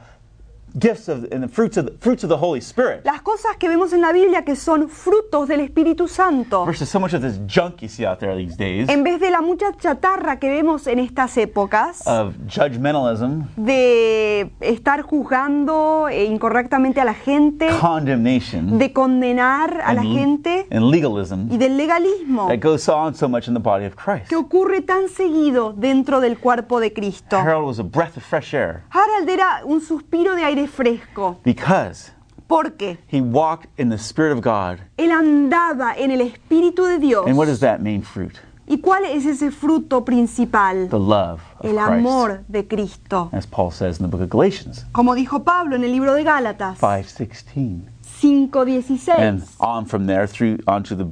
gifts 0.78 1.08
of 1.10 1.26
and 1.32 1.42
the 1.42 1.48
fruits 1.48 1.78
of 1.78 1.86
the, 1.86 1.98
fruits 2.00 2.24
of 2.24 2.30
the 2.30 2.38
Holy 2.38 2.60
Spirit. 2.62 3.02
Las 3.06 3.22
cosas 3.22 3.58
que 3.58 3.70
vemos 3.70 3.94
en 3.94 4.02
la 4.02 4.12
Biblia 4.12 4.44
que 4.44 4.56
son 4.56 4.90
frutos 4.90 5.48
del 5.48 5.62
Espíritu 5.62 6.08
Santo, 6.08 6.66
versus 6.66 6.90
so 6.90 7.00
much 7.00 7.14
of 7.14 7.22
this 7.22 7.40
junk 7.48 7.82
you 7.82 7.88
see 7.88 8.06
out 8.06 8.20
there 8.20 8.36
these 8.36 8.56
days. 8.58 8.90
En 8.90 9.04
vez 9.04 9.20
de 9.20 9.30
la 9.30 9.42
mucha 9.42 9.72
chatarra 9.78 10.40
que 10.40 10.50
vemos 10.50 10.88
en 10.88 11.00
estas 11.00 11.38
épocas, 11.38 12.06
of 12.08 12.36
judgmentalism, 12.48 13.44
de 13.56 14.52
estar 14.62 15.02
juzgando 15.02 16.08
eh, 16.10 16.26
incorrectamente 16.26 17.02
a 17.02 17.06
la 17.06 17.14
gente, 17.14 17.68
condemnation, 17.80 18.78
de 18.78 18.94
condenar 18.94 19.82
a 19.86 19.94
la 19.94 20.02
and, 20.02 20.14
gente. 20.14 20.68
and 20.72 20.90
legalism. 20.90 21.52
Y 21.52 21.58
del 21.58 21.78
legalismo. 21.78 22.48
That 22.48 22.60
goes 22.60 22.88
on 22.90 23.16
so 23.16 23.28
much 23.28 23.48
in 23.48 23.54
the 23.54 23.60
body 23.60 23.86
of 23.86 23.96
Christ. 23.96 24.30
que 24.30 24.36
ocurre 24.36 24.82
tan 24.82 25.10
seguido 25.10 25.74
dentro 25.74 26.20
del 26.20 26.38
cuerpo 26.40 26.80
de 26.80 26.94
Cristo. 26.94 27.38
Harold 27.38 27.68
was 27.68 27.80
a 27.80 27.84
breath 27.84 28.18
of 28.18 28.24
fresh 28.24 28.54
air. 28.54 28.84
Harald 28.90 29.30
era 29.30 29.62
un 29.66 29.82
suspiro 29.82 30.36
de 30.36 30.44
aire 30.44 30.59
fresco 30.68 31.40
because 31.44 32.12
porque 32.48 32.98
he 33.08 33.22
walked 33.22 33.68
in 33.78 33.90
the 33.90 33.98
Spirit 33.98 34.32
of 34.32 34.42
God. 34.42 34.80
él 34.98 35.12
andaba 35.12 35.94
en 35.98 36.12
el 36.12 36.22
Espíritu 36.22 36.86
de 36.86 37.00
Dios. 37.00 37.28
And 37.28 37.38
what 37.38 37.48
is 37.48 37.60
that 37.60 37.80
main 37.82 38.02
fruit? 38.02 38.40
¿Y 38.68 38.78
cuál 38.82 39.04
es 39.06 39.26
ese 39.26 39.50
fruto 39.50 40.06
principal? 40.06 40.90
The 40.90 41.00
love 41.00 41.42
of 41.60 41.66
El 41.66 41.76
Christ. 41.76 41.90
amor 41.90 42.44
de 42.48 42.68
Cristo. 42.68 43.30
As 43.32 43.48
Paul 43.48 43.72
says 43.72 44.00
in 44.00 44.06
the 44.06 44.10
book 44.10 44.22
of 44.22 44.30
Galatians 44.30 44.86
Como 44.92 45.16
dijo 45.16 45.44
Pablo 45.44 45.76
en 45.76 45.84
el 45.84 45.92
libro 45.92 46.14
de 46.14 46.24
Gálatas 46.24 46.78
5:16. 46.80 47.82
5:16 48.22 49.10
And 49.18 49.44
on 49.60 49.86
from 49.86 50.06
there 50.08 50.28
through 50.28 50.60
onto 50.68 50.96
the 50.96 51.08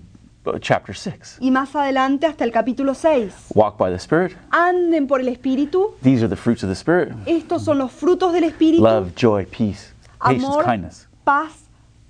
chapter 0.59 0.95
6. 0.95 1.37
y 1.39 1.51
más 1.51 1.75
adelante 1.75 2.25
hasta 2.25 2.43
el 2.43 2.51
capítulo 2.51 2.93
6. 2.93 3.47
Walk 3.55 3.77
by 3.77 3.89
the 3.89 3.97
Spirit. 3.97 4.35
Anden 4.51 5.07
por 5.07 5.19
el 5.21 5.27
Espíritu. 5.27 5.95
These 6.03 6.23
are 6.23 6.29
the 6.29 6.35
fruits 6.35 6.63
of 6.63 6.69
the 6.69 6.75
Spirit. 6.75 7.13
Estos 7.25 7.63
son 7.63 7.77
los 7.77 7.91
frutos 7.91 8.33
del 8.33 8.43
Espíritu. 8.45 8.81
Love, 8.83 9.13
joy, 9.15 9.45
peace, 9.45 9.93
patience, 10.19 10.45
amor, 10.45 10.63
kindness. 10.65 11.07
paz, 11.23 11.51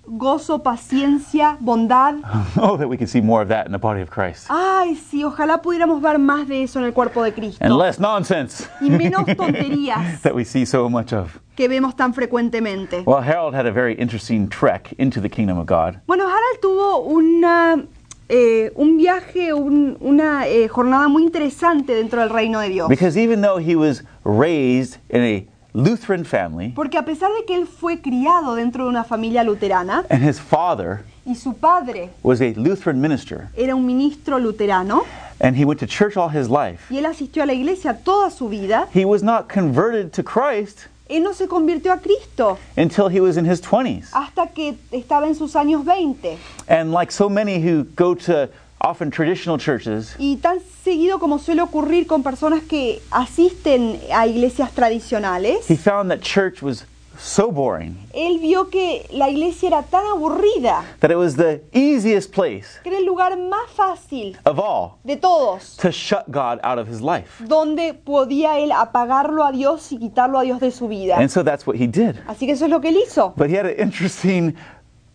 gozo, 0.06 0.64
paciencia, 0.64 1.58
bondad. 1.60 2.16
Oh, 2.60 2.78
that 2.78 2.88
we 2.88 2.98
could 2.98 3.10
see 3.10 3.20
more 3.22 3.42
of 3.42 3.50
that 3.50 3.66
in 3.66 3.72
the 3.72 3.78
body 3.78 4.02
of 4.02 4.10
Christ. 4.10 4.48
Ay, 4.50 4.96
sí, 4.96 5.24
ojalá 5.24 5.62
pudiéramos 5.62 6.02
ver 6.02 6.18
más 6.18 6.48
de 6.48 6.64
eso 6.64 6.80
en 6.80 6.86
el 6.86 6.94
cuerpo 6.94 7.24
de 7.24 7.34
Cristo. 7.34 7.64
And 7.64 7.76
less 7.78 8.00
nonsense 8.00 8.68
Y 8.82 8.90
menos 8.90 9.26
tonterías 9.38 10.22
that 10.22 10.34
we 10.34 10.46
see 10.46 10.66
so 10.66 10.90
much 10.90 11.12
of. 11.14 11.40
que 11.56 11.68
vemos 11.68 11.96
tan 11.96 12.14
frecuentemente. 12.14 13.04
Well, 13.06 13.22
Harold 13.22 13.54
had 13.56 13.66
a 13.66 13.72
very 13.72 13.96
interesting 13.96 14.48
trek 14.48 14.94
into 14.98 15.20
the 15.20 15.28
kingdom 15.30 15.58
of 15.58 15.66
God. 15.66 16.00
Bueno, 16.08 16.26
Harald 16.28 16.62
tuvo 16.62 17.00
una, 17.12 17.84
eh, 18.30 18.72
un 18.76 18.98
viaje, 18.98 19.54
un- 19.54 19.98
una 20.02 20.48
eh, 20.48 20.68
jornada 20.68 21.08
muy 21.08 21.24
interesante 21.24 21.94
dentro 21.96 22.20
del 22.22 22.30
reino 22.30 22.60
de 22.60 22.70
Dios. 22.70 22.90
Because 22.90 23.18
even 23.18 23.42
though 23.42 23.58
he 23.60 23.76
was 23.76 24.04
raised 24.26 24.98
in 25.10 25.22
a 25.24 25.46
Lutheran 25.74 26.26
family, 26.26 26.70
Porque 26.76 26.98
a 26.98 27.04
pesar 27.06 27.30
de 27.40 27.46
que 27.46 27.56
él 27.56 27.68
fue 27.68 28.02
criado 28.02 28.56
dentro 28.56 28.86
de 28.86 28.90
una 28.90 29.04
familia 29.04 29.44
luterana 29.44 30.06
and 30.10 30.24
his 30.28 30.40
father 30.40 31.04
y 31.26 31.36
su 31.36 31.54
padre 31.54 32.10
was 32.24 32.42
a 32.42 32.54
Lutheran 32.56 33.00
minister, 33.00 33.50
era 33.56 33.76
un 33.76 33.86
ministro 33.86 34.40
luterano 34.40 35.04
and 35.40 35.56
he 35.56 35.64
went 35.66 35.80
to 35.80 35.86
church 35.86 36.18
all 36.18 36.30
his 36.30 36.50
life, 36.50 36.92
y 36.92 36.98
él 36.98 37.06
asistió 37.06 37.44
a 37.44 37.46
la 37.46 37.54
iglesia 37.54 37.94
toda 38.04 38.32
su 38.32 38.50
vida, 38.50 38.88
he 38.94 39.06
was 39.06 39.22
not 39.22 39.48
converted 39.48 40.12
to 40.12 40.24
Christ 40.24 40.88
él 41.10 41.24
no 41.24 41.34
se 41.34 41.48
convirtió 41.48 41.92
a 41.94 41.98
Cristo 42.00 42.58
until 42.78 43.08
he 43.10 43.20
was 43.20 43.38
in 43.38 43.46
his 43.50 43.62
20s. 43.62 44.10
hasta 44.14 44.48
que 44.48 44.76
estaba 44.92 45.28
en 45.28 45.36
sus 45.36 45.56
años 45.56 45.84
20. 45.86 46.38
And 46.68 46.92
like 46.92 47.12
so 47.12 47.30
many 47.30 47.60
who 47.62 47.86
go 47.96 48.16
to 48.16 48.50
often 48.80 49.10
traditional 49.10 49.58
churches, 49.58 50.16
Y 50.20 50.38
tan 50.38 50.60
seguido 50.84 51.20
como 51.20 51.40
suele 51.40 51.62
ocurrir 51.62 52.06
con 52.08 52.24
personas 52.24 52.62
que 52.64 53.02
asisten 53.12 54.00
a 54.14 54.28
iglesias 54.28 54.72
tradicionales, 54.76 55.68
he 55.70 55.76
found 55.76 56.10
that 56.12 56.22
church 56.22 56.62
was 56.62 56.86
so 57.20 57.52
boring 57.52 57.96
él 58.14 58.40
vio 58.40 58.70
que 58.70 59.06
la 59.12 59.30
iglesia 59.30 59.68
era 59.68 59.84
tan 59.84 60.06
aburrida, 60.06 60.84
that 61.00 61.10
it 61.12 61.18
was 61.18 61.36
the 61.36 61.62
easiest 61.74 62.32
place 62.34 62.80
que 62.84 62.90
era 62.90 62.98
el 63.00 63.06
lugar 63.06 63.38
más 63.38 63.70
fácil 63.76 64.38
of 64.46 64.60
all 64.60 64.98
de 65.04 65.16
todos, 65.18 65.76
to 65.78 65.90
shut 65.92 66.24
God 66.28 66.60
out 66.64 66.78
of 66.80 66.88
his 66.88 67.02
life. 67.02 67.44
donde 67.48 67.94
podía 67.94 68.60
él 68.60 68.72
apagarlo 68.72 69.44
a 69.44 69.52
Dios 69.52 69.92
y 69.92 69.98
quitarlo 69.98 70.40
a 70.40 70.44
Dios 70.44 70.60
de 70.60 70.72
su 70.72 70.88
vida. 70.88 71.18
And 71.18 71.30
so 71.30 71.44
that's 71.44 71.66
what 71.68 71.76
he 71.76 71.88
did. 71.88 72.16
Así 72.28 72.46
que 72.46 72.54
eso 72.54 72.66
es 72.66 72.72
lo 72.72 72.80
que 72.82 72.90
él 72.90 72.98
hizo. 72.98 73.34
But 73.36 73.50
he 73.50 73.56
had 73.58 73.66
an 73.66 73.76
interesting 73.80 74.56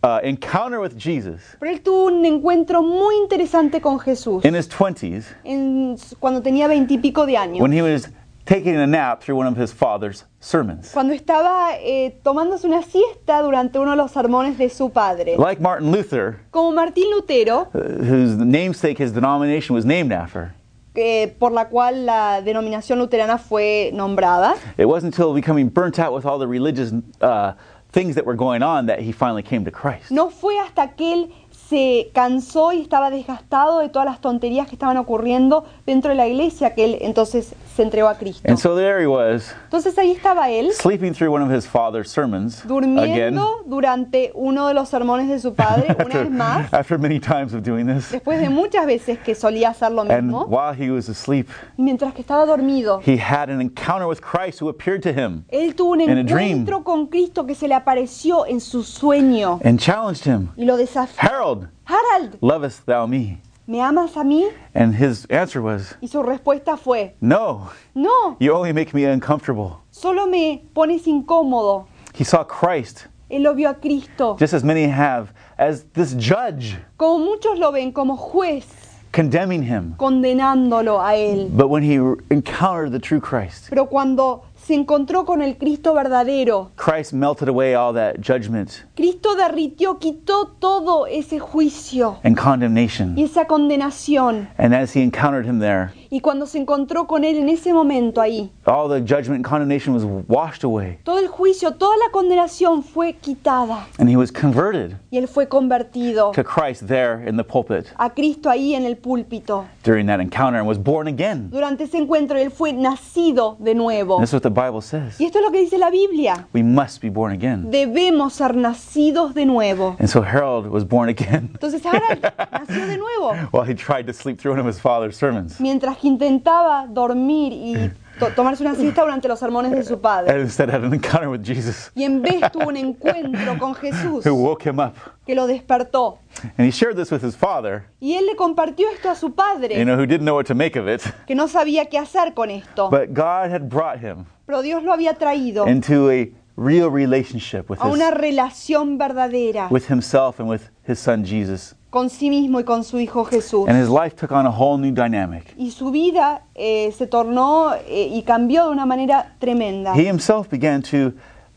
uh, 0.03 0.19
encounter 0.23 0.79
with 0.79 0.97
Jesus 0.97 1.41
Pero 1.59 1.71
él 1.71 1.81
tuvo 1.81 2.05
un 2.05 2.25
encuentro 2.25 2.81
muy 2.83 3.15
interesante 3.17 3.79
con 3.81 3.99
Jesús 3.99 4.43
in 4.45 4.55
his 4.55 4.69
20s 4.69 5.25
en- 5.43 5.95
cuando 6.19 6.41
tenía 6.41 6.67
veintipico 6.67 7.25
de 7.25 7.37
años. 7.37 7.61
when 7.61 7.71
he 7.71 7.81
was 7.81 8.09
taking 8.45 8.75
a 8.75 8.85
nap 8.87 9.21
through 9.21 9.35
one 9.37 9.47
of 9.47 9.55
his 9.55 9.71
father's 9.71 10.25
sermons. 10.39 10.91
Cuando 10.91 11.13
estaba 11.13 11.77
eh, 11.79 12.19
tomándose 12.23 12.67
una 12.67 12.81
siesta 12.83 13.41
durante 13.41 13.79
uno 13.79 13.91
de 13.91 13.97
los 13.97 14.11
sermones 14.11 14.57
de 14.57 14.69
su 14.69 14.89
padre. 14.89 15.37
Like 15.37 15.61
Martin 15.61 15.91
Luther, 15.91 16.39
Como 16.51 16.71
Martín 16.71 17.05
Lutero, 17.15 17.69
uh, 17.73 18.03
whose 18.03 18.35
namesake 18.37 18.97
his 18.97 19.13
denomination 19.13 19.75
was 19.75 19.85
named 19.85 20.11
after, 20.11 20.53
eh, 20.95 21.33
por 21.39 21.51
la 21.51 21.69
cual 21.69 22.05
la 22.05 22.41
denominación 22.41 22.99
luterana 22.99 23.37
fue 23.39 23.91
nombrada, 23.93 24.55
it 24.77 24.85
wasn't 24.85 25.13
until 25.15 25.33
becoming 25.33 25.69
burnt 25.69 25.97
out 25.97 26.13
with 26.13 26.25
all 26.25 26.37
the 26.37 26.47
religious 26.47 26.91
uh, 27.21 27.53
things 27.91 28.15
that 28.15 28.25
were 28.25 28.35
going 28.35 28.61
on 28.61 28.85
that 28.87 28.99
he 28.99 29.11
finally 29.11 29.43
came 29.43 29.63
to 29.63 29.71
Christ. 29.71 30.11
no 30.11 30.29
fue 30.29 30.59
hasta 30.59 30.95
que 30.95 31.13
él 31.13 31.31
se 31.69 32.11
cansó 32.13 32.73
y 32.73 32.81
estaba 32.81 33.09
desgastado 33.09 33.79
de 33.79 33.89
todas 33.89 34.05
las 34.05 34.19
tonterías 34.21 34.67
que 34.67 34.75
estaban 34.75 34.97
ocurriendo 34.97 35.63
dentro 35.87 36.09
de 36.11 36.15
la 36.15 36.27
iglesia 36.27 36.75
que 36.75 36.85
él 36.85 36.97
entonces 37.01 37.55
se 37.75 37.83
entregó 37.83 38.07
a 38.07 38.15
Cristo. 38.15 38.41
And 38.47 38.57
so 38.57 38.75
there 38.75 39.01
he 39.01 39.07
was, 39.07 39.53
Entonces 39.65 39.97
ahí 39.97 40.11
estaba 40.11 40.49
él 40.49 40.71
sleeping 40.73 41.13
through 41.13 41.33
one 41.33 41.41
of 41.43 41.51
his 41.51 41.65
father's 41.67 42.09
sermons 42.09 42.59
again. 42.59 42.69
durmiendo 42.69 43.61
durante 43.65 44.31
uno 44.35 44.67
de 44.67 44.73
los 44.73 44.89
sermones 44.89 45.27
de 45.27 45.39
su 45.39 45.53
padre, 45.53 45.87
una 45.95 46.03
After, 46.05 46.23
vez 46.23 46.31
más, 46.31 46.73
after 46.73 46.97
many 46.99 47.19
times 47.19 47.53
of 47.53 47.63
doing 47.63 47.85
this. 47.87 48.11
después 48.11 48.39
de 48.39 48.49
muchas 48.49 48.85
veces 48.85 49.17
que 49.19 49.33
solía 49.35 49.69
hacer 49.69 49.91
lo 49.91 50.01
And 50.03 50.11
mismo, 50.27 50.45
while 50.47 50.73
he 50.73 50.91
was 50.91 51.09
asleep, 51.09 51.47
mientras 51.77 52.13
que 52.13 52.21
estaba 52.21 52.45
dormido, 52.45 52.99
he 53.05 53.17
had 53.17 53.49
an 53.49 53.59
encounter 53.59 54.07
with 54.07 54.21
Christ 54.21 54.61
who 54.61 54.69
appeared 54.69 55.01
to 55.03 55.11
him 55.11 55.43
él 55.49 55.73
tuvo 55.75 55.93
un 55.93 56.01
In 56.01 56.09
a 56.17 56.23
dream. 56.23 56.59
encuentro 56.67 56.83
con 56.83 57.07
Cristo 57.07 57.45
que 57.45 57.55
se 57.55 57.67
le 57.67 57.75
apareció 57.75 58.45
en 58.45 58.59
su 58.59 58.83
sueño 58.83 59.59
and 59.63 59.79
challenged 59.79 60.25
him, 60.25 60.49
y 60.55 60.65
lo 60.65 60.77
desafió. 60.77 61.17
Harold, 61.27 61.69
Harald, 61.85 62.37
lovest 62.41 62.85
thou 62.85 63.07
me? 63.07 63.41
¿Me 63.67 63.81
amas 63.81 64.15
a 64.17 64.23
mí? 64.23 64.49
And 64.73 64.95
his 64.95 65.25
answer 65.29 65.61
was, 65.61 65.95
Y 66.01 66.07
su 66.07 66.21
respuesta 66.23 66.77
fue, 66.77 67.15
No, 67.21 67.69
no, 67.95 68.35
you 68.39 68.53
only 68.53 68.73
make 68.73 68.93
me 68.93 69.05
uncomfortable. 69.05 69.77
solo 69.91 70.27
me 70.27 70.63
pones 70.73 71.05
incómodo. 71.07 71.85
He 72.15 72.23
saw 72.23 72.43
Christ, 72.43 73.07
Él 73.29 73.41
lo 73.43 73.53
vio 73.55 73.69
a 73.69 73.73
Cristo, 73.75 74.35
just 74.39 74.53
as 74.53 74.63
many 74.63 74.83
have, 74.83 75.33
as 75.57 75.83
this 75.93 76.13
judge 76.13 76.75
como 76.97 77.19
muchos 77.25 77.57
lo 77.57 77.71
ven, 77.71 77.91
como 77.91 78.15
juez, 78.15 78.65
condemning 79.11 79.63
him. 79.63 79.95
condenándolo 79.97 80.99
a 81.01 81.15
él. 81.15 81.49
But 81.55 81.69
when 81.69 81.83
he 81.83 81.95
encountered 82.29 82.91
the 82.91 82.99
true 82.99 83.19
Christ, 83.19 83.69
Pero 83.69 83.85
cuando 83.87 84.43
se 84.65 84.73
encontró 84.73 85.25
con 85.25 85.41
el 85.41 85.57
Cristo 85.57 85.93
verdadero, 85.93 86.71
Christ 86.75 87.13
melted 87.13 87.49
away 87.49 87.73
all 87.73 87.93
that 87.93 88.15
judgment 88.21 88.71
Cristo 88.95 89.35
derritió, 89.35 89.99
quitó 89.99 90.47
todo 90.59 91.05
ese 91.07 91.39
juicio 91.39 92.19
and 92.23 92.37
y 92.37 92.41
condemnation. 92.41 93.17
esa 93.17 93.45
condenación. 93.45 94.49
And 94.57 94.73
as 94.73 94.95
he 94.95 95.01
encountered 95.01 95.45
him 95.45 95.59
there, 95.59 95.91
Y 96.09 96.17
Y 96.17 96.19
cuando 96.21 96.45
se 96.45 96.59
encontró 96.59 97.07
con 97.07 97.23
él 97.23 97.37
en 97.37 97.49
ese 97.49 97.73
momento 97.73 98.21
ahí, 98.21 98.51
all 98.65 98.87
the 98.87 99.01
judgment 99.01 99.37
and 99.37 99.45
condemnation 99.45 99.93
was 99.95 100.05
washed 100.27 100.63
away. 100.63 100.99
todo 101.03 101.17
el 101.19 101.27
juicio, 101.27 101.71
toda 101.71 101.97
la 101.97 102.11
condenación 102.11 102.83
fue 102.83 103.13
quitada 103.13 103.87
And 103.97 104.07
he 104.09 104.15
was 104.15 104.31
converted 104.31 104.95
y 105.09 105.17
él 105.17 105.27
fue 105.27 105.47
convertido 105.47 106.31
to 106.31 106.43
Christ 106.43 106.87
there 106.87 107.27
in 107.27 107.35
the 107.35 107.43
pulpit 107.43 107.87
a 107.97 108.11
Cristo 108.11 108.49
ahí 108.49 108.75
en 108.75 108.85
el 108.85 108.95
púlpito. 108.95 109.65
during 109.83 110.05
that 110.05 110.19
encounter 110.19 110.59
and 110.59 110.67
was 110.67 110.77
born 110.77 111.07
again. 111.07 111.49
Durante 111.49 111.83
ese 111.85 111.97
encuentro 111.97 112.37
él 112.37 112.51
fue 112.51 112.73
nacido 112.73 113.57
de 113.59 113.73
nuevo. 113.75 114.17
What 114.19 114.41
the 114.41 114.49
Bible 114.53 114.81
says. 114.81 115.19
Y 115.19 115.25
esto 115.25 115.39
es 115.39 115.45
lo 115.45 115.51
que 115.51 115.59
dice 115.59 115.77
la 115.77 115.89
Biblia. 115.89 116.47
We 116.53 116.63
must 116.63 117.01
be 117.01 117.09
born 117.09 117.33
again. 117.33 117.69
Debemos 117.71 118.33
ser 118.33 118.55
nacidos 118.55 119.33
de 119.33 119.45
nuevo. 119.45 119.95
And 119.99 120.07
so 120.07 120.21
Harold 120.21 120.67
was 120.67 120.87
born 120.87 121.09
again 121.09 121.49
Entonces 121.53 121.85
Harald 121.85 122.21
nació 122.51 122.85
de 122.87 122.97
nuevo. 122.97 123.33
while 123.51 123.63
he 123.65 123.75
tried 123.75 124.05
to 124.07 124.13
sleep 124.13 124.39
through 124.39 124.53
one 124.53 124.59
of 124.59 124.65
his 124.67 124.79
father's 124.79 125.17
sermons. 125.17 125.59
Mientras 125.59 125.97
que 125.97 126.07
intentaba 126.07 126.87
dormir 126.87 127.51
y 127.53 127.91
to- 128.19 128.29
tomarse 128.35 128.63
una 128.63 128.75
siesta 128.75 129.01
durante 129.01 129.27
los 129.27 129.39
sermones 129.39 129.71
de 129.71 129.83
su 129.83 129.99
padre. 129.99 130.31
And 130.31 130.41
instead 130.41 130.69
had 130.69 130.83
an 130.83 130.93
encounter 130.93 131.29
with 131.29 131.41
Jesus 131.43 131.91
Y 131.95 132.03
en 132.03 132.21
vez 132.21 132.41
tuvo 132.51 132.67
un 132.69 132.77
encuentro 132.77 133.57
con 133.59 133.73
Jesús 133.75 134.25
who 134.25 134.35
woke 134.35 134.63
him 134.69 134.79
up. 134.79 134.93
que 135.25 135.35
lo 135.35 135.47
despertó. 135.47 136.19
And 136.57 136.67
he 136.67 136.71
shared 136.71 136.95
this 136.97 137.11
with 137.11 137.23
his 137.23 137.35
father, 137.35 137.85
Y 137.99 138.13
él 138.15 138.25
le 138.25 138.35
compartió 138.35 138.87
esto 138.93 139.09
a 139.09 139.15
su 139.15 139.27
you 139.29 139.35
padre, 139.35 139.83
know, 139.83 139.95
who 139.95 140.05
didn't 140.05 140.25
know 140.25 140.35
what 140.35 140.45
to 140.45 140.55
make 140.55 140.77
of 140.77 140.87
it. 140.87 141.01
que 141.25 141.35
no 141.35 141.47
sabía 141.47 141.85
qué 141.89 141.97
hacer 141.97 142.33
con 142.33 142.49
esto. 142.51 142.89
But 142.89 143.13
God 143.13 143.51
had 143.51 143.69
brought 143.69 143.99
him 143.99 144.25
Pero 144.45 144.61
Dios 144.61 144.83
lo 144.83 144.93
había 144.93 145.13
traído 145.15 145.67
into 145.67 146.09
a 146.09 146.27
real 146.57 146.91
relationship 146.91 147.69
with 147.69 147.79
a 147.79 147.87
una 147.87 148.11
relación 148.11 148.97
verdadera 148.97 149.67
with 149.71 149.89
himself 149.89 150.39
and 150.39 150.49
with 150.49 150.61
his 150.87 150.99
son 150.99 151.25
Jesus. 151.25 151.75
con 151.89 152.09
sí 152.09 152.29
mismo 152.29 152.59
y 152.59 152.63
con 152.63 152.83
su 152.83 152.99
hijo 152.99 153.23
Jesús. 153.23 153.67
And 153.69 153.79
his 153.79 153.87
life 153.89 154.15
took 154.15 154.31
on 154.31 154.45
a 154.45 154.51
whole 154.51 154.77
new 154.79 154.91
dynamic. 154.91 155.53
Y 155.57 155.71
su 155.71 155.91
vida 155.91 156.41
eh, 156.55 156.91
se 156.91 157.07
tornó 157.07 157.73
eh, 157.87 158.09
y 158.11 158.23
cambió 158.23 158.65
de 158.65 158.71
una 158.71 158.85
manera 158.85 159.35
tremenda. 159.39 159.93
He 159.95 160.07
himself 160.09 160.49
began 160.49 160.81
to 160.81 161.13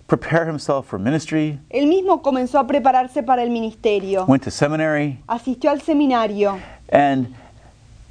prepare 0.07 0.47
himself 0.47 0.87
for 0.87 0.99
ministry, 1.01 1.59
Él 1.71 1.87
mismo 1.89 2.23
comenzó 2.23 2.59
a 2.59 2.67
prepararse 2.67 3.23
para 3.23 3.43
el 3.43 3.51
ministerio. 3.51 4.25
went 4.27 4.45
to 4.45 4.51
seminary, 4.51 5.19
Asistió 5.27 5.71
al 5.71 5.81
seminario. 5.81 6.59
and 6.91 7.35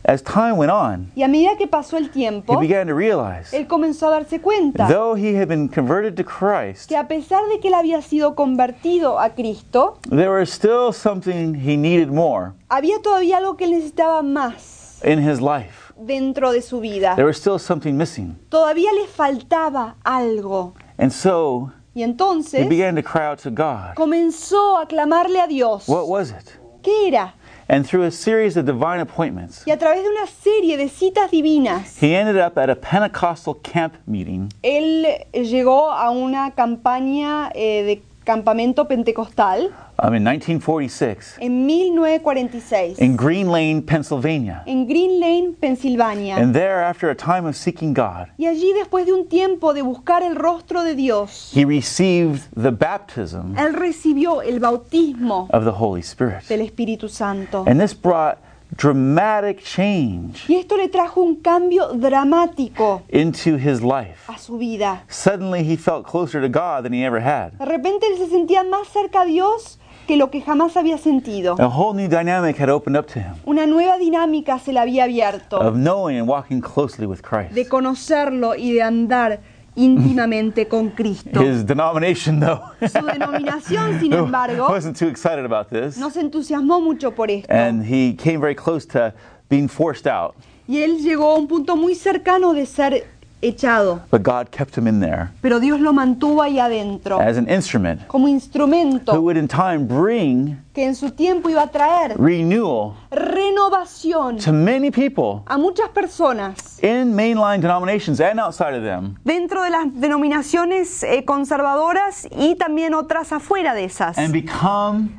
as 0.08 0.22
time 0.24 0.54
went 0.58 0.72
on, 0.72 1.12
Y 1.16 1.24
a 1.24 1.28
medida 1.28 1.58
que 1.58 1.68
pasó 1.68 1.98
el 1.98 2.06
he 2.06 2.10
tiempo, 2.10 2.60
began 2.60 2.88
to 2.88 2.94
realize 2.96 3.52
él 3.56 3.68
comenzó 3.68 4.08
a 4.08 4.12
darse 4.12 4.40
cuenta 4.42 4.88
though 4.88 5.16
he 5.16 5.36
had 5.36 5.48
been 5.48 5.68
converted 5.68 6.16
to 6.16 6.24
Christ, 6.24 6.88
que 6.88 6.96
a 6.98 7.08
pesar 7.08 7.42
de 7.50 7.60
que 7.60 7.70
él 7.70 7.74
había 7.74 8.02
sido 8.02 8.36
convertido 8.36 9.20
a 9.20 9.30
Cristo, 9.32 9.98
there 10.10 10.30
was 10.30 10.50
still 10.50 10.94
something 10.94 11.54
he 11.56 11.76
needed 11.76 12.10
more 12.10 12.54
había 12.70 13.02
todavía 13.02 13.38
algo 13.38 13.58
que 13.58 13.66
él 13.66 13.72
necesitaba 13.72 14.22
más 14.22 15.02
in 15.04 15.20
his 15.20 15.42
life. 15.42 15.94
dentro 15.98 16.52
de 16.52 16.62
su 16.62 16.80
vida. 16.82 17.16
There 17.16 17.26
was 17.26 17.38
still 17.38 17.58
something 17.58 17.94
missing. 17.94 18.38
Todavía 18.50 18.92
le 18.94 19.08
faltaba 19.08 19.96
algo. 20.04 20.74
And 20.98 21.12
so 21.12 21.72
Y 21.94 22.02
he 22.02 22.04
entonces 22.04 22.68
began 22.68 22.96
to 22.96 23.02
cry 23.02 23.26
out 23.26 23.40
to 23.44 23.50
God. 23.50 23.96
comenzó 23.96 24.78
a 24.78 24.86
clamarle 24.88 25.40
a 25.40 25.48
Dios. 25.48 25.88
What 25.88 26.08
was 26.08 26.32
it? 26.32 26.60
¿Qué 26.82 27.08
era? 27.08 27.36
And 27.68 27.84
through 27.84 28.04
a 28.06 28.12
series 28.12 28.58
of 28.58 28.66
divine 28.66 29.00
appointments, 29.00 29.64
Y 29.66 29.72
a 29.72 29.78
través 29.78 30.04
de 30.04 30.10
una 30.10 30.28
serie 30.28 30.78
de 30.78 30.88
citas 30.88 31.32
divinas, 31.32 31.98
he 32.02 32.16
ended 32.16 32.38
up 32.38 32.58
at 32.60 32.70
a 32.70 32.76
Pentecostal 32.76 33.56
camp 33.64 33.96
meeting. 34.06 34.50
él 34.62 35.08
llegó 35.34 35.90
a 35.92 36.12
una 36.12 36.52
campaña 36.52 37.52
eh, 37.56 37.84
de 37.84 38.02
campamento 38.26 38.88
pentecostal 38.88 39.70
um, 40.04 40.14
in 40.14 40.24
1946 40.24 41.38
en 41.40 41.66
1946 41.66 43.00
in 43.00 43.16
Green 43.16 43.48
Lane, 43.48 43.82
Pennsylvania. 43.82 44.64
en 44.66 44.86
Green 44.88 45.20
Lane, 45.20 45.54
Pensilvania. 45.60 46.36
And 46.38 46.54
there, 46.54 46.84
after 46.84 47.10
a 47.10 47.16
time 47.16 47.48
of 47.48 47.56
seeking 47.56 47.94
God, 47.94 48.28
Y 48.38 48.48
allí, 48.48 48.74
después 48.74 49.06
de 49.06 49.14
un 49.14 49.28
tiempo 49.30 49.74
de 49.74 49.82
buscar 49.82 50.24
el 50.24 50.36
rostro 50.36 50.84
de 50.84 50.96
Dios, 50.96 51.52
he 51.56 51.64
received 51.66 52.42
the 52.56 52.72
baptism 52.72 53.56
él 53.58 53.74
recibió 53.74 54.42
el 54.42 54.60
bautismo 54.60 55.48
of 55.54 55.64
the 55.64 55.72
Holy 55.72 56.02
Spirit. 56.02 56.44
del 56.50 56.62
Espíritu 56.62 57.08
Santo. 57.08 57.64
And 57.68 57.80
this 57.80 57.94
brought 57.94 58.38
dramatic 58.72 59.62
change 59.64 60.46
Y 60.48 60.56
esto 60.56 60.78
le 60.78 60.88
trajo 60.90 61.22
un 61.22 61.36
cambio 61.38 61.90
dramático 61.94 63.04
into 63.10 63.56
his 63.58 63.82
life. 63.82 64.16
a 64.28 64.38
su 64.38 64.58
vida. 64.58 65.04
Suddenly, 65.10 65.64
he 65.64 65.78
felt 65.78 66.06
closer 66.06 66.42
to 66.42 66.48
God 66.50 66.84
than 66.84 66.94
he 66.94 67.06
ever 67.06 67.22
had. 67.22 67.54
De 67.58 67.66
repente 67.66 68.06
él 68.08 68.18
se 68.18 68.28
sentía 68.28 68.64
más 68.64 68.88
cerca 68.88 69.22
a 69.22 69.26
Dios 69.26 69.80
que 70.08 70.18
lo 70.18 70.30
que 70.30 70.42
jamás 70.42 70.78
había 70.78 70.98
sentido. 71.00 71.56
A 71.60 71.68
whole 71.68 71.96
new 71.96 72.08
dynamic 72.08 72.60
had 72.60 72.70
opened 72.70 72.98
up 72.98 73.08
to 73.08 73.20
him 73.20 73.34
Una 73.46 73.66
nueva 73.66 73.98
dinámica 73.98 74.60
se 74.60 74.72
le 74.74 74.80
había 74.80 75.06
abierto 75.06 75.58
of 75.60 75.76
knowing 75.76 76.20
and 76.20 76.28
walking 76.30 76.62
closely 76.62 77.08
with 77.08 77.22
Christ. 77.22 77.54
de 77.54 77.68
conocerlo 77.68 78.56
y 78.56 78.72
de 78.74 78.82
andar 78.84 79.40
íntimamente 79.76 80.68
con 80.68 80.90
Cristo. 80.90 81.42
His 81.42 81.66
denomination, 81.66 82.40
though, 82.40 82.62
Su 82.88 83.06
denominación, 83.06 84.00
sin 84.00 84.14
embargo, 84.14 84.68
wasn't 84.70 84.98
too 84.98 85.08
excited 85.08 85.46
about 85.46 85.70
this. 85.70 85.98
no 85.98 86.10
se 86.10 86.22
entusiasmó 86.22 86.82
mucho 86.82 87.12
por 87.12 87.30
esto. 87.30 87.52
And 87.54 87.84
he 87.86 88.14
came 88.16 88.40
very 88.40 88.56
close 88.56 88.86
to 88.88 89.14
being 89.50 89.68
forced 89.68 90.08
out. 90.08 90.36
Y 90.68 90.78
él 90.80 90.98
llegó 91.04 91.32
a 91.32 91.36
un 91.38 91.48
punto 91.48 91.76
muy 91.76 91.94
cercano 91.94 92.54
de 92.54 92.66
ser 92.66 93.06
echado. 93.48 94.02
But 94.12 94.24
God 94.24 94.50
kept 94.52 94.78
him 94.78 94.88
in 94.88 95.00
there 95.00 95.30
Pero 95.42 95.60
Dios 95.60 95.80
lo 95.80 95.94
mantuvo 95.94 96.42
ahí 96.42 96.60
adentro 96.60 97.20
as 97.20 97.38
an 97.38 97.50
instrument 97.50 98.08
como 98.08 98.26
who 98.28 98.34
instrumento 98.34 99.20
would 99.22 99.38
in 99.38 99.48
time 99.48 99.86
bring 99.88 100.58
que 100.74 100.84
en 100.84 100.96
su 100.96 101.12
tiempo 101.12 101.50
iba 101.50 101.64
a 101.64 101.68
traer 101.68 102.18
renewal 102.18 102.94
renovación 103.12 104.38
to 104.44 104.52
many 104.52 104.92
people 104.92 105.42
a 105.48 105.58
muchas 105.58 105.90
personas 105.90 106.84
in 106.84 107.14
mainline 107.16 107.62
denominations 107.62 108.20
and 108.20 108.40
outside 108.40 108.76
of 108.76 108.84
them 108.84 109.16
dentro 109.24 109.64
de 109.64 109.70
las 109.70 109.86
denominaciones 109.94 111.04
eh, 111.04 111.24
conservadoras 111.24 112.28
y 112.38 112.56
también 112.56 112.94
otras 112.94 113.32
afuera 113.32 113.74
de 113.74 113.86
esas. 113.86 114.18
and 114.18 114.34
become 114.34 115.10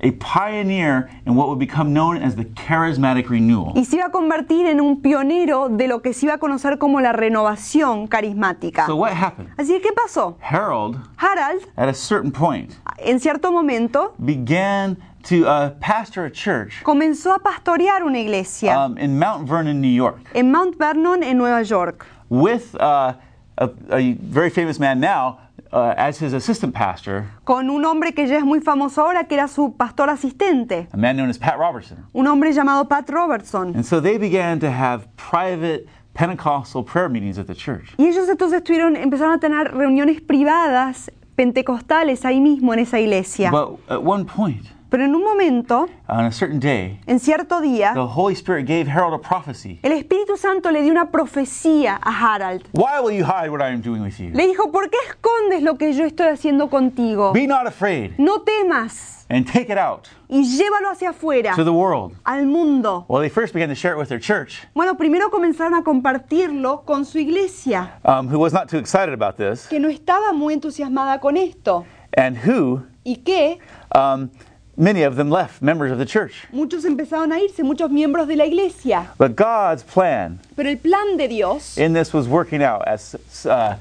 a 0.00 0.10
pioneer 0.12 1.08
in 1.26 1.34
what 1.34 1.48
would 1.48 1.58
become 1.58 1.92
known 1.92 2.16
as 2.16 2.36
the 2.36 2.44
charismatic 2.44 3.28
renewal. 3.28 3.72
Y 3.76 3.84
se 3.84 3.96
iba 3.96 4.06
a 4.06 4.10
convertir 4.10 4.66
en 4.66 4.80
un 4.80 5.00
pionero 5.00 5.68
de 5.68 5.88
lo 5.88 6.00
que 6.02 6.12
se 6.12 6.26
iba 6.26 6.34
a 6.34 6.38
conocer 6.38 6.78
como 6.78 7.00
la 7.00 7.12
renovación 7.12 8.06
carismática. 8.06 8.86
So 8.86 8.96
what 8.96 9.12
happened? 9.12 9.50
Así 9.56 9.72
que, 9.74 9.80
¿qué 9.80 9.92
pasó? 9.92 10.36
Harold, 10.40 10.98
Harold, 11.16 11.66
at 11.76 11.88
a 11.88 11.94
certain 11.94 12.30
point, 12.30 12.74
en 12.98 13.20
cierto 13.20 13.50
momento, 13.52 14.14
began 14.18 14.96
to 15.22 15.46
uh, 15.46 15.70
pastor 15.80 16.26
a 16.26 16.30
church 16.30 16.82
comenzó 16.84 17.34
a 17.34 17.40
pastorear 17.40 18.04
una 18.04 18.18
iglesia 18.18 18.78
um, 18.78 18.96
in 18.96 19.18
Mount 19.18 19.48
Vernon, 19.48 19.80
New 19.80 19.90
York, 19.90 20.20
en 20.34 20.52
Mount 20.52 20.78
Vernon, 20.78 21.22
en 21.22 21.36
Nueva 21.36 21.62
York, 21.62 22.06
with 22.28 22.74
uh, 22.80 23.14
a, 23.58 23.70
a 23.90 24.16
very 24.20 24.50
famous 24.50 24.78
man 24.78 25.00
now 25.00 25.38
uh, 25.72 25.94
as 25.96 26.20
his 26.20 26.32
assistant 26.32 26.74
pastor, 26.74 27.24
con 27.44 27.68
un 27.70 27.84
hombre 27.84 28.12
que 28.12 28.26
ya 28.26 28.38
es 28.38 28.44
muy 28.44 28.60
famoso 28.60 29.02
ahora, 29.02 29.24
que 29.24 29.34
era 29.34 29.48
su 29.48 29.74
pastor 29.76 30.10
asistente, 30.10 30.88
a 30.92 30.96
man 30.96 31.16
known 31.16 31.30
as 31.30 31.38
Pat 31.38 31.56
Robertson. 31.56 32.06
un 32.12 32.26
hombre 32.26 32.52
llamado 32.52 32.88
Pat 32.88 33.08
Robertson. 33.10 33.74
And 33.74 33.84
so 33.84 34.00
they 34.00 34.18
began 34.18 34.58
to 34.60 34.70
have 34.70 35.06
private 35.16 35.86
Pentecostal 36.14 36.82
prayer 36.82 37.08
meetings 37.08 37.38
at 37.38 37.46
the 37.46 37.54
church. 37.54 37.94
Y 37.98 38.06
ellos 38.06 38.28
entonces 38.28 38.62
tuvieron, 38.64 38.96
empezaron 38.96 39.34
a 39.34 39.38
tener 39.38 39.74
reuniones 39.74 40.20
privadas 40.20 41.10
pentecostales 41.36 42.24
ahí 42.24 42.40
mismo 42.40 42.72
en 42.72 42.80
esa 42.80 42.98
iglesia. 42.98 43.50
But 43.50 43.78
at 43.88 44.02
one 44.02 44.24
point, 44.24 44.66
Pero 44.88 45.04
en 45.04 45.14
un 45.14 45.24
momento, 45.24 45.88
on 46.08 46.24
a 46.26 46.30
certain 46.30 46.60
day, 46.60 47.00
en 47.06 47.18
cierto 47.18 47.60
día, 47.60 47.92
the 47.94 48.00
Holy 48.00 48.34
Spirit 48.34 48.66
gave 48.66 48.86
Harold 48.88 49.14
a 49.14 49.18
prophecy. 49.18 49.80
el 49.82 49.92
Espíritu 49.92 50.36
Santo 50.36 50.70
le 50.70 50.82
dio 50.82 50.92
una 50.92 51.10
profecía 51.10 51.98
a 52.00 52.10
Harold. 52.10 52.68
Why 52.72 53.00
will 53.02 53.12
you 53.16 53.24
hide 53.24 53.50
what 53.50 53.60
I 53.60 53.72
am 53.72 53.80
doing 53.80 54.02
with 54.02 54.18
you? 54.20 54.30
Le 54.32 54.46
dijo, 54.46 54.70
¿por 54.70 54.88
qué 54.88 54.98
escondes 55.08 55.62
lo 55.62 55.76
que 55.76 55.92
yo 55.92 56.04
estoy 56.04 56.28
haciendo 56.28 56.70
contigo? 56.70 57.32
Be 57.32 57.46
not 57.46 57.66
afraid 57.66 58.12
No 58.18 58.42
temas 58.42 59.26
and 59.28 59.44
take 59.44 59.70
it 59.72 59.78
out 59.78 60.06
y 60.28 60.44
llévalo 60.44 60.90
hacia 60.90 61.10
afuera, 61.10 61.54
to 61.56 61.64
the 61.64 61.72
world. 61.72 62.14
al 62.24 62.46
mundo. 62.46 63.04
Well, 63.08 63.20
they 63.20 63.28
first 63.28 63.52
began 63.52 63.68
to 63.68 63.74
share 63.74 63.92
it 63.92 63.98
with 63.98 64.08
their 64.08 64.20
church, 64.20 64.66
Bueno, 64.74 64.96
primero 64.96 65.30
comenzaron 65.30 65.74
a 65.74 65.82
compartirlo 65.82 66.84
con 66.84 67.04
su 67.04 67.18
iglesia, 67.18 67.98
um, 68.04 68.28
who 68.28 68.38
was 68.38 68.52
not 68.52 68.68
too 68.68 68.78
excited 68.78 69.12
about 69.14 69.36
this, 69.36 69.66
que 69.68 69.80
no 69.80 69.88
estaba 69.88 70.32
muy 70.32 70.54
entusiasmada 70.54 71.20
con 71.20 71.36
esto, 71.36 71.84
and 72.16 72.36
who, 72.36 72.82
y 73.04 73.16
que 73.24 73.58
um, 73.94 74.30
many 74.76 75.02
of 75.02 75.16
them 75.16 75.30
left 75.30 75.62
members 75.62 75.90
of 75.90 75.98
the 75.98 76.06
church. 76.06 76.46
muchos 76.52 76.84
empezaron 76.84 77.32
a 77.32 77.38
irse, 77.40 77.62
muchos 77.62 77.90
miembros 77.90 78.26
de 78.26 78.36
la 78.36 78.44
iglesia. 78.44 79.10
But 79.18 79.36
God's 79.36 79.82
plan 79.82 80.40
Pero 80.54 80.68
el 80.68 80.76
plan 80.78 81.16
de 81.16 81.28
Dios 81.28 81.76
in 81.78 81.92
this 81.92 82.12
was 82.12 82.28
working 82.28 82.62
out 82.62 82.86
as 82.86 83.16
uh, 83.46 83.76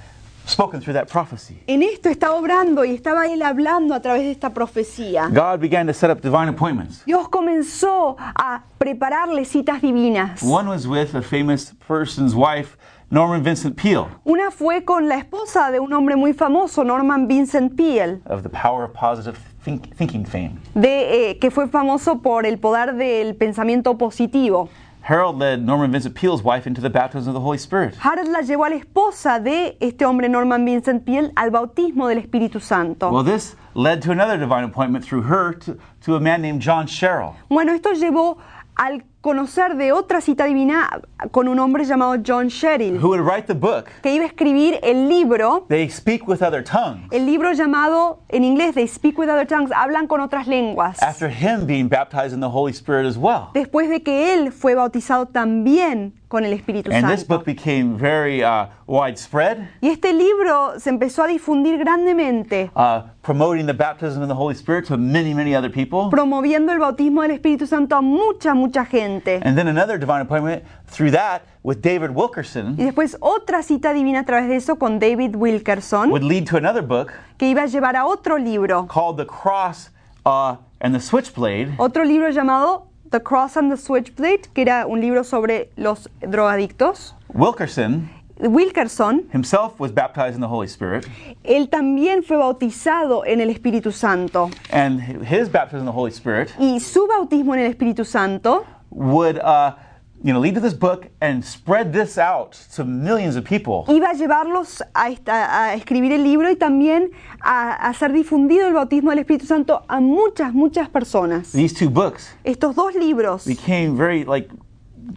spoken 0.46 0.80
through 0.80 0.94
that 0.94 1.08
prophecy. 1.10 1.58
en 1.68 1.82
esto 1.84 2.10
estaba 2.10 2.36
obrando 2.36 2.86
y 2.86 2.94
estaba 2.94 3.28
él 3.28 3.42
hablando 3.42 3.94
a 3.96 4.00
través 4.02 4.24
de 4.24 4.32
esta 4.32 4.52
profecía. 4.52 5.30
God 5.34 5.60
began 5.60 5.88
to 5.88 5.94
set 5.94 6.10
up 6.10 6.22
divine 6.22 6.48
appointments. 6.50 7.04
Dios 7.06 7.28
comenzó 7.30 8.16
a 8.20 8.64
prepararle 8.78 9.46
citas 9.46 9.82
divinas. 9.82 10.44
One 10.44 10.70
was 10.70 10.88
with 10.88 11.16
a 11.16 11.22
famous 11.22 11.74
person's 11.88 12.36
wife, 12.36 12.78
Norman 13.12 13.44
Vincent 13.44 13.76
Peale, 13.76 14.08
Una 14.26 14.50
fue 14.52 14.84
con 14.84 15.08
la 15.08 15.18
esposa 15.18 15.72
de 15.72 15.80
un 15.80 15.92
hombre 15.94 16.16
muy 16.16 16.34
famoso, 16.34 16.84
Norman 16.84 17.28
Vincent 17.28 17.76
Peale, 17.76 18.22
of 18.28 18.44
the 18.44 18.50
Power 18.50 18.84
of 18.84 18.94
Positive 18.94 19.38
think- 19.66 19.94
Thinking 19.96 20.26
fame. 20.26 20.60
de, 20.76 21.32
eh, 21.32 21.40
que 21.40 21.50
fue 21.52 21.68
famoso 21.68 22.22
por 22.22 22.46
el 22.46 22.58
poder 22.60 22.94
del 22.96 23.36
pensamiento 23.36 23.98
positivo. 23.98 24.70
Harold 25.08 25.38
led 25.38 25.60
Norman 25.62 25.92
Vincent 25.92 26.16
Peale's 26.16 26.42
wife 26.44 26.66
into 26.68 26.82
the 26.82 26.90
baptism 26.90 27.30
of 27.30 27.36
the 27.36 27.40
Holy 27.40 27.60
Spirit. 27.60 27.94
Harold 28.00 28.28
la 28.30 28.42
llevó 28.42 28.66
a 28.66 28.70
la 28.70 28.76
esposa 28.78 29.40
de 29.40 29.78
este 29.80 30.04
hombre 30.04 30.28
Norman 30.30 30.66
Vincent 30.66 31.04
Peale 31.06 31.32
al 31.36 31.52
bautismo 31.52 32.08
del 32.08 32.18
Espíritu 32.18 32.60
Santo. 32.60 33.12
Well, 33.12 33.24
this 33.24 33.56
led 33.76 34.02
to 34.02 34.12
another 34.12 34.38
divine 34.40 34.64
appointment 34.64 35.06
through 35.06 35.24
her 35.28 35.54
to, 35.60 35.78
to 36.06 36.16
a 36.16 36.20
man 36.20 36.42
named 36.42 36.60
John 36.62 36.88
Sherrill. 36.88 37.36
Bueno, 37.50 37.74
esto 37.74 37.92
llevó 37.94 38.38
al 38.78 39.04
conocer 39.30 39.76
de 39.76 39.92
otra 39.92 40.22
cita 40.22 40.46
divina 40.46 41.02
con 41.32 41.48
un 41.48 41.58
hombre 41.58 41.84
llamado 41.84 42.22
John 42.24 42.48
Sherrill, 42.48 43.00
who 43.04 43.10
would 43.10 43.22
write 43.22 43.48
the 43.48 43.56
book, 43.56 43.86
que 44.04 44.14
iba 44.14 44.24
a 44.24 44.28
escribir 44.28 44.80
el 44.84 45.10
libro, 45.10 45.66
They 45.68 45.90
Speak 45.90 46.28
with 46.28 46.44
Other 46.44 46.64
Tongues, 46.64 47.08
el 47.12 47.26
libro 47.26 47.52
llamado 47.54 48.20
en 48.30 48.44
inglés 48.44 48.76
They 48.76 48.88
Speak 48.88 49.18
with 49.18 49.28
Other 49.28 49.48
Tongues, 49.48 49.72
hablan 49.76 50.06
con 50.06 50.22
otras 50.22 50.46
lenguas. 50.46 51.02
after 51.02 51.28
him 51.28 51.66
being 51.66 51.90
baptized 51.90 52.34
in 52.36 52.40
the 52.40 52.52
Holy 52.52 52.72
Spirit 52.72 53.08
as 53.08 53.18
well. 53.18 53.50
Después 53.56 53.90
de 53.90 54.04
que 54.04 54.36
él 54.36 54.52
fue 54.52 54.76
bautizado 54.76 55.26
también 55.26 56.14
con 56.28 56.44
el 56.44 56.54
Espíritu 56.54 56.92
And 56.92 57.08
this 57.10 57.22
Santo. 57.22 57.38
book 57.38 57.46
became 57.46 57.98
very 57.98 58.44
uh, 58.44 58.68
widespread, 58.88 59.70
Y 59.82 59.88
este 59.90 60.14
libro 60.14 60.80
se 60.80 60.90
empezó 60.90 61.24
a 61.24 61.28
difundir 61.28 61.78
grandemente, 61.80 62.70
uh, 62.76 63.04
promoting 63.22 63.66
the 63.66 63.74
baptism 63.74 64.22
in 64.22 64.28
the 64.28 64.36
Holy 64.36 64.54
Spirit 64.54 64.86
to 64.86 64.98
many, 64.98 65.34
many 65.34 65.56
other 65.56 65.72
people. 65.72 66.10
promoviendo 66.12 66.72
el 66.74 66.80
bautismo 66.80 67.22
del 67.22 67.32
Espíritu 67.32 67.66
Santo 67.66 67.96
a 67.96 68.02
mucha, 68.02 68.54
mucha 68.54 68.86
gente. 68.86 69.15
And 69.44 69.58
then 69.58 69.68
another 69.68 69.98
divine 69.98 70.22
appointment 70.22 70.64
through 70.88 71.12
that 71.12 71.42
with 71.64 71.82
David 71.82 72.12
Wilkerson 72.12 72.76
Y 72.78 72.84
después 72.86 73.18
otra 73.20 73.64
cita 73.64 73.94
divina 73.94 74.20
a 74.22 74.26
través 74.26 74.48
de 74.48 74.56
eso 74.56 74.76
con 74.78 75.00
David 75.00 75.36
Wilkerson, 75.36 76.10
would 76.10 76.24
lead 76.24 76.46
to 76.48 76.58
another 76.58 76.82
book 76.82 77.12
que 77.38 77.48
iba 77.48 77.64
a 77.64 77.68
llevar 77.68 77.96
a 77.96 78.06
otro 78.06 78.38
libro, 78.38 78.88
called 78.88 79.18
The 79.18 79.26
Cross 79.26 79.90
uh, 80.26 80.56
and 80.82 80.94
the 80.94 81.02
Switchblade, 81.02 81.76
otro 81.78 82.04
libro 82.04 82.30
llamado 82.30 82.88
The 83.12 83.20
Cross 83.22 83.58
and 83.58 83.72
the 83.72 83.78
Switchblade, 83.78 84.50
que 84.54 84.62
era 84.64 84.86
un 84.88 85.00
libro 85.00 85.24
sobre 85.24 85.70
los 85.78 86.10
drogadictos. 86.22 87.14
Wilkerson 87.34 88.10
Wilkerson, 88.38 89.30
himself 89.32 89.80
was 89.80 89.92
baptized 89.94 90.36
in 90.36 90.42
the 90.42 90.48
Holy 90.48 90.68
Spirit, 90.68 91.08
él 91.46 91.70
también 91.70 92.22
fue 92.22 92.36
bautizado 92.38 93.24
en 93.26 93.40
el 93.40 93.50
Espíritu 93.50 93.94
Santo. 93.94 94.50
and 94.72 95.00
his 95.02 95.48
baptism 95.48 95.80
in 95.80 95.86
the 95.86 95.92
Holy 95.92 96.12
Spirit 96.12 96.52
Y 96.60 96.80
su 96.80 97.08
bautismo 97.08 97.54
en 97.54 97.62
el 97.62 97.72
Espíritu 97.72 98.04
Santo 98.06 98.66
would, 98.96 99.40
uh, 99.40 99.76
you 100.24 100.32
know, 100.34 100.40
lead 100.40 100.56
to 100.56 100.62
this 100.62 100.74
book 100.74 101.08
and 101.22 101.44
spread 101.44 101.92
this 101.92 102.18
out 102.18 102.54
to 102.76 102.86
millions 102.86 103.36
of 103.36 103.44
people. 103.44 103.84
iba 103.94 104.10
a 104.10 104.14
llevarlos 104.14 104.82
a, 104.94 105.12
a 105.28 105.74
escribir 105.76 106.14
el 106.14 106.24
libro 106.24 106.50
y 106.50 106.56
también 106.56 107.12
a, 107.42 107.72
a 107.74 107.90
hacer 107.90 108.14
difundido 108.14 108.68
el 108.68 108.74
bautismo 108.74 109.10
del 109.12 109.20
Espíritu 109.20 109.46
Santo 109.46 109.84
a 109.88 110.00
muchas, 110.00 110.54
muchas 110.54 110.88
personas. 110.90 111.52
These 111.52 111.76
two 111.76 111.90
books 111.90 112.34
Estos 112.44 112.76
dos 112.76 112.96
libros 112.96 113.46
became 113.46 113.96
very 113.98 114.24
like 114.24 114.50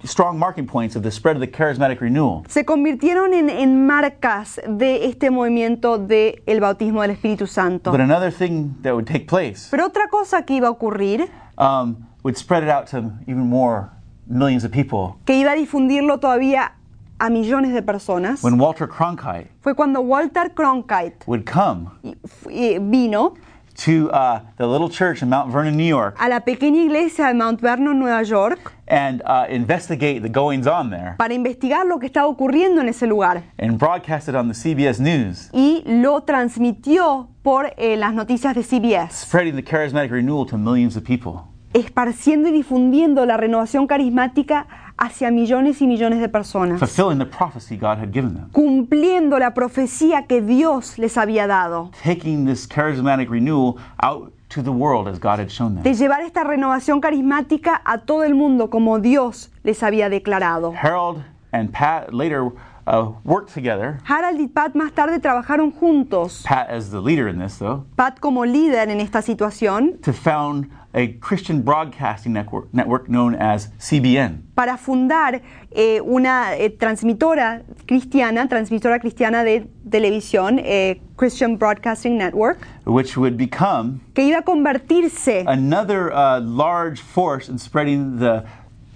strong 0.05 0.39
marking 0.39 0.67
points 0.67 0.97
of 0.97 1.03
the 1.03 1.11
spread 1.11 1.37
of 1.37 1.41
the 1.41 1.51
charismatic 1.51 2.01
renewal. 2.01 2.43
se 2.49 2.65
convirtieron 2.65 3.33
en, 3.33 3.49
en 3.49 3.87
marcas 3.87 4.61
de 4.67 5.07
este 5.07 5.31
movimiento 5.31 5.97
del 5.99 6.43
el 6.47 6.61
bautismo 6.61 7.03
del 7.03 7.13
Espíritu 7.13 7.47
Santo. 7.47 7.93
But 7.93 8.01
another 8.01 8.31
thing 8.33 8.75
that 8.83 8.93
would 8.93 9.07
take 9.07 9.27
place 9.27 9.69
Pero 9.71 9.87
otra 9.87 10.09
cosa 10.11 10.43
que 10.43 10.55
iba 10.57 10.67
a 10.67 10.71
ocurrir, 10.71 11.31
um, 11.57 11.97
would 12.25 12.37
spread 12.37 12.63
it 12.63 12.69
out 12.69 12.87
to 12.89 13.13
even 13.27 13.47
more 13.49 13.91
millions 14.27 14.65
of 14.65 14.71
people. 14.73 15.17
que 15.25 15.35
iba 15.37 15.53
a 15.53 15.57
difundirlo 15.57 16.19
todavía 16.19 16.73
a 17.21 17.31
millones 17.31 17.73
de 17.73 17.83
personas, 17.83 18.43
When 18.45 18.59
Walter 18.59 18.87
Cronkite 18.89 19.49
fue 19.61 19.75
cuando 19.75 20.01
Walter 20.01 20.51
Cronkite 20.55 21.25
would 21.27 21.45
come 21.45 21.91
y- 22.03 22.15
f- 22.25 22.47
y 22.47 22.79
vino 22.81 23.35
to 23.75 24.11
uh, 24.11 24.41
the 24.57 24.67
little 24.67 24.89
church 24.89 25.23
in 25.23 25.29
Mount 25.29 25.51
Vernon, 25.53 25.77
New 25.77 25.85
York, 25.87 26.17
a 26.21 26.29
la 26.29 26.41
pequeña 26.41 26.83
iglesia 26.85 27.27
de 27.29 27.35
Mount 27.35 27.61
Vernon, 27.61 27.97
Nueva 27.99 28.25
York, 28.25 28.73
and 28.89 29.23
uh, 29.25 29.47
investigate 29.49 30.21
the 30.23 30.29
goings 30.29 30.67
on 30.67 30.91
there 30.91 31.15
para 31.19 31.33
investigar 31.35 31.87
lo 31.87 31.99
que 31.99 32.07
estaba 32.09 32.27
ocurriendo 32.27 32.81
en 32.81 32.89
ese 32.89 33.07
lugar. 33.07 33.43
and 33.59 33.79
broadcast 33.79 34.29
it 34.29 34.35
on 34.35 34.49
the 34.49 34.55
CBS 34.55 35.01
News, 35.01 35.49
y 35.53 35.83
lo 35.87 36.21
transmitió 36.23 37.29
por 37.43 37.73
eh, 37.79 37.97
las 37.97 38.15
noticias 38.15 38.55
de 38.55 38.63
CBS, 38.63 39.13
spreading 39.13 39.55
the 39.57 39.63
charismatic 39.63 40.11
renewal 40.11 40.45
to 40.47 40.59
millions 40.59 40.97
of 40.97 41.05
people. 41.05 41.48
Esparciendo 41.73 42.49
y 42.49 42.53
difundiendo 42.53 43.27
la 43.27 43.37
renovación 43.37 43.87
carismática 43.87 44.67
hacia 44.97 45.31
millones 45.31 45.81
y 45.81 45.87
millones 45.87 46.21
de 46.21 46.29
personas, 46.29 46.81
fulfilling 46.81 47.19
the 47.19 47.27
prophecy 47.27 47.77
God 47.77 47.99
had 47.99 48.11
given 48.13 48.35
them, 48.35 48.51
cumpliendo 48.53 49.39
la 49.39 49.55
profecía 49.55 50.27
que 50.27 50.43
Dios 50.43 50.99
les 50.99 51.17
había 51.17 51.47
dado, 51.47 51.91
taking 52.03 52.47
this 52.47 52.69
charismatic 52.69 53.31
renewal 53.31 53.77
out 54.03 54.33
to 54.49 54.63
the 54.63 54.71
world 54.71 55.07
as 55.07 55.21
God 55.21 55.39
had 55.39 55.49
shown 55.49 55.77
de 55.77 55.83
them. 55.83 55.95
llevar 55.95 56.23
esta 56.23 56.43
renovación 56.43 57.01
carismática 57.01 57.81
a 57.85 57.99
todo 57.99 58.25
el 58.25 58.35
mundo 58.35 58.71
como 58.71 58.99
Dios 58.99 59.53
les 59.63 59.83
había 59.83 60.09
declarado. 60.09 60.75
Harold 60.83 61.23
and 61.53 61.71
Pat 61.71 62.13
later 62.13 62.51
uh, 62.89 63.13
worked 63.25 63.53
together. 63.55 63.99
Harald 64.05 64.41
y 64.41 64.49
Pat 64.49 64.75
más 64.75 64.93
tarde 64.93 65.21
trabajaron 65.21 65.71
juntos, 65.71 66.45
Pat 66.49 66.69
as 66.71 66.91
the 66.91 67.01
leader 67.01 67.29
in 67.29 67.39
this, 67.39 67.59
though, 67.59 67.85
Pat 67.95 68.19
como 68.19 68.45
líder 68.45 68.89
en 68.89 69.01
esta 69.01 69.23
situación, 69.23 69.99
to 70.03 70.13
found 70.13 70.71
a 70.99 71.13
Christian 71.21 71.63
broadcasting 71.63 72.33
network, 72.33 72.75
network 72.75 73.09
known 73.09 73.37
as 73.37 73.69
CBN. 73.79 74.43
para 74.55 74.77
fundar 74.77 75.41
eh, 75.71 76.01
una 76.01 76.57
eh, 76.57 76.71
transmitora 76.71 77.63
cristiana, 77.87 78.49
transmisora 78.49 78.99
cristiana 78.99 79.45
de 79.45 79.69
televisión, 79.89 80.59
eh, 80.59 81.01
Christian 81.17 81.57
Broadcasting 81.57 82.19
Network, 82.19 82.67
which 82.85 83.17
would 83.17 83.37
become 83.37 84.01
que 84.15 84.25
iba 84.25 84.39
a 84.39 84.43
convertirse 84.43 85.45
another 85.47 86.13
uh, 86.13 86.41
large 86.41 87.01
force 87.01 87.49
in 87.49 87.59
spreading 87.59 88.19
the, 88.19 88.45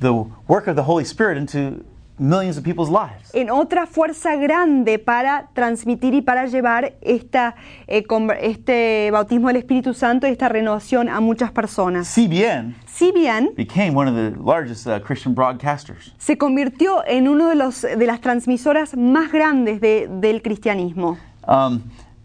the 0.00 0.12
work 0.48 0.66
of 0.66 0.74
the 0.74 0.82
Holy 0.82 1.04
Spirit 1.04 1.38
into 1.38 1.84
millions 2.18 2.56
of 2.58 2.64
people's 2.64 2.88
lives. 2.90 3.30
en 3.34 3.50
otra 3.50 3.86
fuerza 3.86 4.36
grande 4.36 4.98
para 4.98 5.48
transmitir 5.54 6.14
y 6.14 6.22
para 6.22 6.46
llevar 6.46 6.94
esta, 7.00 7.54
eh, 7.86 8.04
este 8.40 9.10
bautismo 9.10 9.48
del 9.48 9.56
Espíritu 9.56 9.94
Santo 9.94 10.26
y 10.26 10.30
esta 10.30 10.48
renovación 10.48 11.08
a 11.08 11.20
muchas 11.20 11.50
personas. 11.50 12.06
CBN 12.08 12.74
Si 12.86 13.10
bien 13.12 13.50
became 13.56 13.90
one 13.96 14.08
of 14.08 14.14
the 14.14 14.30
largest 14.44 14.86
uh, 14.86 15.00
Christian 15.00 15.34
broadcasters. 15.34 16.14
se 16.18 16.36
convirtió 16.36 17.02
en 17.06 17.26
uno 17.28 17.48
de, 17.48 17.54
los, 17.54 17.82
de 17.82 18.06
las 18.06 18.20
transmisoras 18.20 18.96
más 18.96 19.32
grandes 19.32 19.80
de- 19.80 20.08
del 20.08 20.42
cristianismo. 20.42 21.16
Um, 21.48 21.82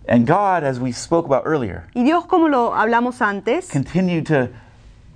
and 0.08 0.28
God, 0.28 0.64
as 0.64 0.80
we 0.80 0.92
spoke 0.92 1.26
about 1.26 1.44
earlier, 1.46 1.84
Y 1.96 2.04
Dios, 2.04 2.26
como 2.28 2.48
lo 2.50 2.76
hablamos 2.76 3.22
antes, 3.22 3.70
continued 3.72 4.26
to 4.28 4.50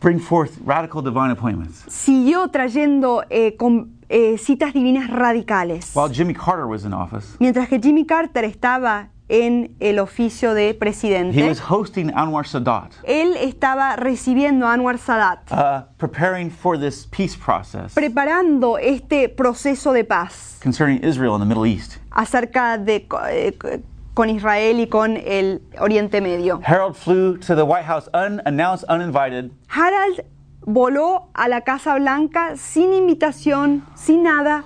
bring 0.01 0.19
forth 0.19 0.57
radical 0.65 1.01
divine 1.01 1.31
appointments. 1.31 1.83
siguió 1.87 2.49
trayendo 2.49 3.23
eh, 3.29 3.55
con- 3.55 3.99
eh, 4.09 4.37
citas 4.37 4.73
divinas 4.73 5.09
radicales. 5.09 5.91
While 5.95 6.13
Jimmy 6.13 6.33
Carter 6.33 6.65
was 6.65 6.83
in 6.83 6.93
office, 6.93 7.37
Mientras 7.39 7.69
que 7.69 7.79
Jimmy 7.79 8.05
Carter 8.05 8.43
estaba 8.43 9.09
en 9.29 9.75
el 9.79 9.99
oficio 9.99 10.53
de 10.53 10.71
he 10.71 10.73
presidente, 10.73 11.47
was 11.47 11.61
hosting 11.69 12.11
Anwar 12.13 12.45
Sadat, 12.45 12.91
él 13.05 13.33
estaba 13.37 13.95
recibiendo 13.95 14.67
a 14.67 14.73
Anwar 14.73 14.97
Sadat, 14.97 15.49
uh, 15.53 15.85
preparing 15.97 16.49
for 16.51 16.77
this 16.77 17.07
peace 17.07 17.37
process 17.37 17.93
preparando 17.93 18.77
este 18.77 19.29
proceso 19.29 19.93
de 19.93 20.03
paz 20.03 20.59
concerning 20.61 20.99
Israel 21.01 21.35
in 21.35 21.39
the 21.39 21.45
Middle 21.45 21.65
East. 21.65 21.97
acerca 22.11 22.77
de 22.77 23.07
eh, 23.29 23.81
con 24.13 24.29
Israel 24.29 24.79
y 24.79 24.87
con 24.87 25.17
el 25.17 25.61
Oriente 25.79 26.21
Medio. 26.21 26.59
Harold 26.65 26.95
flew 26.95 27.37
to 27.37 27.55
the 27.55 27.63
White 27.63 27.85
House 27.85 28.09
unannounced, 28.13 28.85
uninvited, 28.89 29.51
Harald 29.69 30.25
voló 30.61 31.29
a 31.33 31.47
la 31.47 31.61
Casa 31.61 31.95
Blanca 31.95 32.55
sin 32.57 32.93
invitación, 32.93 33.85
sin 33.95 34.23
nada, 34.23 34.63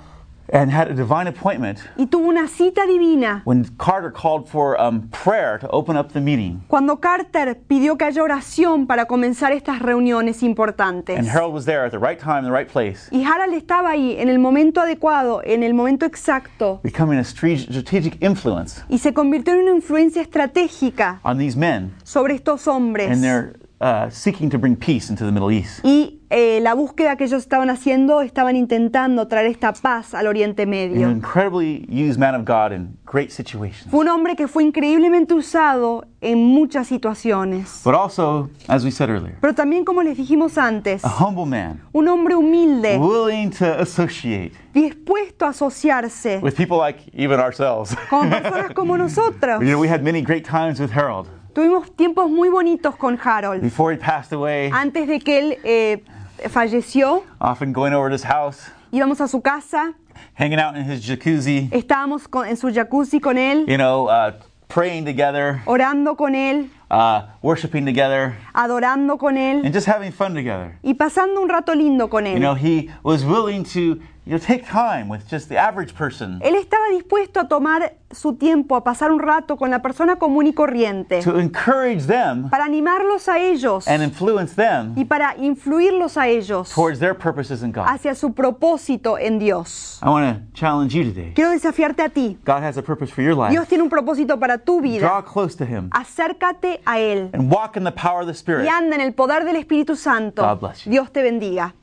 and 0.53 0.71
had 0.71 0.89
a 0.89 0.93
divine 0.93 1.27
appointment 1.27 1.79
y 1.97 2.05
tuvo 2.05 2.27
una 2.29 2.47
cita 2.47 2.85
divina. 2.85 3.41
when 3.45 3.65
Carter 3.77 4.11
called 4.11 4.47
for 4.47 4.79
um, 4.79 5.07
prayer 5.09 5.57
to 5.59 5.67
open 5.69 5.97
up 5.97 6.11
the 6.13 6.21
meeting. 6.21 6.61
Cuando 6.67 6.97
Carter 6.97 7.55
pidió 7.67 7.97
que 7.97 8.05
haya 8.05 8.21
oración 8.21 8.87
para 8.87 9.05
comenzar 9.05 9.51
estas 9.51 9.79
reuniones 9.81 10.43
importantes. 10.43 11.17
And 11.17 11.27
Harold 11.27 11.53
was 11.53 11.65
there 11.65 11.83
at 11.85 11.91
the 11.91 11.99
right 11.99 12.19
time, 12.19 12.43
the 12.43 12.51
right 12.51 12.67
place, 12.67 13.09
Y 13.11 13.23
Harald 13.23 13.53
estaba 13.53 13.89
ahí 13.91 14.15
en 14.19 14.29
el 14.29 14.39
momento 14.39 14.81
adecuado, 14.81 15.41
en 15.43 15.63
el 15.63 15.73
momento 15.73 16.05
exacto, 16.05 16.79
becoming 16.83 17.17
a 17.19 17.23
strategic 17.23 18.21
influence 18.21 18.83
y 18.89 18.99
se 18.99 19.13
convirtió 19.13 19.53
en 19.53 19.61
una 19.61 19.71
influencia 19.71 20.21
estratégica 20.21 21.19
on 21.23 21.37
these 21.37 21.57
men 21.57 21.93
sobre 22.03 22.35
estos 22.35 22.67
hombres. 22.67 23.09
and 23.09 23.23
they're 23.23 23.55
uh, 23.81 24.09
seeking 24.09 24.49
to 24.49 24.57
bring 24.57 24.75
peace 24.75 25.09
into 25.09 25.25
the 25.25 25.31
Middle 25.31 25.51
East. 25.51 25.79
Y 25.83 26.19
eh, 26.37 26.59
la 26.59 26.73
búsqueda 26.73 27.15
que 27.15 27.23
ellos 27.23 27.41
estaban 27.41 27.69
haciendo, 27.69 28.19
estaban 28.19 28.57
intentando 28.57 29.25
traer 29.29 29.45
esta 29.45 29.71
paz 29.71 30.13
al 30.13 30.27
Oriente 30.27 30.63
An 30.63 30.69
Medio. 30.69 31.09
incredibly 31.09 31.85
used 31.89 32.19
man 32.19 32.35
of 32.35 32.45
God 32.45 32.73
in 32.73 32.97
great 33.05 33.29
situations. 33.29 33.89
Fue 33.89 34.01
un 34.01 34.09
hombre 34.09 34.35
que 34.35 34.49
fue 34.49 34.63
increíblemente 34.63 35.33
usado 35.33 36.05
en 36.19 36.37
muchas 36.39 36.87
situaciones. 36.87 37.81
But 37.85 37.95
also, 37.95 38.49
as 38.67 38.83
we 38.83 38.91
said 38.91 39.09
earlier, 39.09 39.37
Pero 39.39 39.55
también, 39.55 39.85
como 39.85 40.03
les 40.03 40.17
dijimos 40.17 40.57
antes, 40.57 41.05
a 41.05 41.09
humble 41.09 41.45
man, 41.45 41.81
un 41.93 42.05
hombre 42.09 42.35
humilde, 42.35 42.97
willing 42.97 43.49
to 43.51 43.65
associate 43.79 44.51
dispuesto 44.73 45.45
a 45.45 45.51
asociarse 45.51 46.39
with 46.43 46.53
people 46.55 46.77
like 46.77 46.99
even 47.13 47.39
ourselves. 47.39 47.95
con 48.09 48.29
personas 48.29 48.73
como 48.73 48.97
nosotros. 48.97 49.61
you 49.61 49.67
know, 49.69 49.79
we 49.79 49.87
had 49.87 50.03
many 50.03 50.21
great 50.21 50.43
times 50.45 50.81
with 50.81 50.91
Harold 50.91 51.29
Tuvimos 51.53 51.95
tiempos 51.95 52.29
muy 52.29 52.49
bonitos 52.49 52.97
con 52.97 53.17
Harold. 53.23 53.61
before 53.61 53.93
he 53.93 53.97
passed 53.97 54.33
away. 54.33 54.69
antes 54.73 55.07
de 55.07 55.19
que 55.21 55.39
él 55.39 55.57
eh, 55.63 56.03
falleció, 56.49 57.23
often 57.39 57.71
going 57.73 57.93
over 57.93 58.09
to 58.09 58.13
his 58.15 58.23
house, 58.23 58.69
íbamos 58.91 59.19
a 59.21 59.27
su 59.27 59.41
casa, 59.41 59.93
hanging 60.37 60.59
out 60.59 60.75
in 60.75 60.83
his 60.89 61.01
jacuzzi, 61.05 61.69
estábamos 61.71 62.27
con- 62.29 62.47
en 62.47 62.57
su 62.57 62.69
jacuzzi 62.71 63.19
con 63.19 63.37
él, 63.37 63.65
you 63.67 63.77
know, 63.77 64.07
uh, 64.07 64.31
praying 64.67 65.05
together, 65.05 65.61
orando 65.65 66.15
con 66.15 66.35
él, 66.35 66.69
uh, 66.91 67.21
worshiping 67.41 67.85
together, 67.85 68.35
adorando 68.53 69.17
con 69.17 69.37
él. 69.37 69.61
And 69.65 69.73
just 69.73 69.87
having 69.87 70.11
fun 70.11 70.33
together. 70.33 70.77
y 70.83 70.93
pasando 70.95 71.41
un 71.41 71.49
rato 71.49 71.73
lindo 71.75 72.09
con 72.09 72.25
You 72.25 72.39
know, 72.39 72.53
él. 72.55 72.59
he 72.59 72.89
was 73.03 73.23
willing 73.23 73.63
to 73.73 73.99
you 74.25 74.39
take 74.39 74.65
time 74.65 75.07
with 75.09 75.21
just 75.29 75.49
the 75.49 75.57
average 75.57 75.93
person 75.93 76.39
Él 76.43 76.55
estaba 76.55 76.89
dispuesto 76.91 77.39
a 77.39 77.47
tomar 77.47 77.93
su 78.11 78.35
tiempo, 78.35 78.75
a 78.75 78.83
pasar 78.83 79.11
un 79.11 79.19
rato 79.19 79.57
con 79.57 79.69
la 79.69 79.81
persona 79.81 80.15
común 80.15 80.47
y 80.47 80.53
corriente, 80.53 81.21
to 81.21 81.37
encourage 81.39 82.05
them 82.07 82.49
para 82.49 82.65
animarlos 82.65 83.27
a 83.27 83.39
ellos 83.39 83.87
and 83.87 84.01
influence 84.03 84.55
them 84.55 84.93
y 84.95 85.05
para 85.05 85.35
influirlos 85.37 86.17
a 86.17 86.27
ellos 86.27 86.73
towards 86.73 86.99
their 86.99 87.13
purposes 87.13 87.61
in 87.61 87.71
God. 87.71 87.85
hacia 87.87 88.15
su 88.15 88.33
propósito 88.33 89.17
en 89.19 89.37
Dios. 89.39 89.99
I 90.01 90.09
want 90.09 90.37
to 90.37 90.53
challenge 90.59 90.93
you 90.95 91.03
today. 91.03 91.33
Quiero 91.35 91.51
desafiarte 91.51 92.01
a 92.03 92.09
ti. 92.09 92.37
God 92.45 92.63
has 92.63 92.77
a 92.77 92.83
purpose 92.83 93.11
for 93.11 93.21
your 93.21 93.35
life. 93.35 93.51
Dios 93.51 93.67
tiene 93.67 93.83
un 93.83 93.89
propósito 93.89 94.39
para 94.39 94.57
tu 94.57 94.79
Draw 94.79 94.81
vida. 94.81 95.23
close 95.23 95.55
to 95.55 95.65
Him 95.65 95.89
Acércate 95.91 96.81
a 96.85 96.99
Él 96.99 97.29
and 97.33 97.51
walk 97.51 97.75
in 97.77 97.83
the 97.83 97.91
power 97.91 98.21
of 98.21 98.27
the 98.27 98.33
Spirit. 98.33 98.65
y 98.65 98.69
anda 98.69 98.95
en 98.95 99.01
el 99.01 99.13
poder 99.13 99.45
del 99.45 99.55
Espíritu 99.57 99.95
Santo. 99.95 100.41
God 100.41 100.59
bless 100.59 100.85
you. 100.85 100.91
Dios 100.91 101.11
te 101.11 101.21
bendiga. 101.21 101.73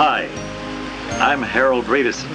Hi, 0.00 0.28
I'm 1.18 1.42
Harold 1.42 1.88
Radisson, 1.88 2.30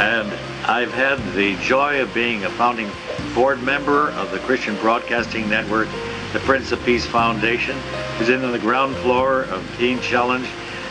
and 0.00 0.32
I've 0.66 0.90
had 0.90 1.18
the 1.34 1.54
joy 1.56 2.00
of 2.00 2.14
being 2.14 2.46
a 2.46 2.50
founding 2.52 2.90
board 3.34 3.62
member 3.62 4.12
of 4.12 4.30
the 4.30 4.38
Christian 4.38 4.76
Broadcasting 4.76 5.46
Network, 5.50 5.88
the 6.32 6.38
Prince 6.38 6.72
of 6.72 6.82
Peace 6.86 7.04
Foundation, 7.04 7.76
who's 8.16 8.30
in 8.30 8.40
the 8.50 8.58
ground 8.58 8.96
floor 8.96 9.42
of 9.42 9.76
Teen 9.76 10.00
Challenge, 10.00 10.48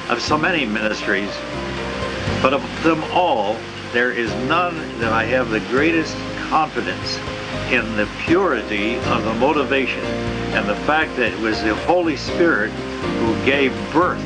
of 0.10 0.22
so 0.22 0.38
many 0.38 0.64
ministries. 0.64 1.36
But 2.44 2.54
of 2.54 2.62
them 2.84 3.04
all, 3.06 3.58
there 3.92 4.12
is 4.12 4.32
none 4.48 4.76
that 5.00 5.12
I 5.12 5.24
have 5.24 5.50
the 5.50 5.60
greatest 5.72 6.16
confidence 6.50 7.18
in 7.72 7.98
the 7.98 8.08
purity 8.28 8.98
of 8.98 9.24
the 9.24 9.34
motivation 9.34 10.06
and 10.54 10.70
the 10.70 10.76
fact 10.86 11.16
that 11.16 11.34
it 11.34 11.40
was 11.40 11.64
the 11.64 11.74
Holy 11.74 12.16
Spirit 12.16 12.70
who 12.70 13.44
gave 13.44 13.74
birth 13.92 14.24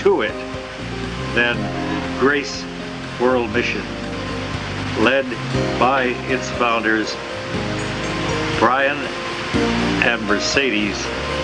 to 0.00 0.20
it 0.20 0.45
than 1.36 1.56
Grace 2.18 2.64
World 3.20 3.52
Mission, 3.52 3.82
led 5.04 5.26
by 5.78 6.04
its 6.32 6.48
founders, 6.52 7.14
Brian 8.58 8.96
and 10.02 10.22
Mercedes 10.26 10.96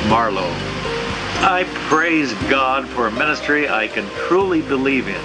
Marlowe. 0.08 0.50
I 1.44 1.66
praise 1.90 2.32
God 2.48 2.88
for 2.88 3.06
a 3.06 3.10
ministry 3.10 3.68
I 3.68 3.86
can 3.86 4.08
truly 4.26 4.62
believe 4.62 5.08
in. 5.08 5.20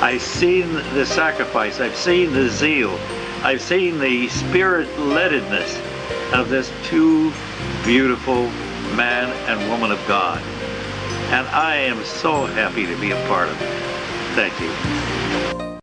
I've 0.00 0.20
seen 0.20 0.72
the 0.94 1.06
sacrifice, 1.06 1.78
I've 1.78 1.94
seen 1.94 2.32
the 2.32 2.48
zeal, 2.48 2.98
I've 3.44 3.62
seen 3.62 4.00
the 4.00 4.26
spirit-ledness 4.28 5.80
of 6.34 6.48
this 6.48 6.72
two 6.82 7.32
beautiful 7.84 8.48
man 8.96 9.30
and 9.48 9.70
woman 9.70 9.92
of 9.92 10.04
God. 10.08 10.42
And 11.28 11.46
I 11.48 11.76
am 11.76 12.04
so 12.04 12.46
happy 12.46 12.86
to 12.86 12.96
be 13.00 13.10
a 13.10 13.28
part 13.28 13.48
of 13.48 13.60
it. 13.60 13.76
Thank 14.34 14.60
you. 14.60 15.65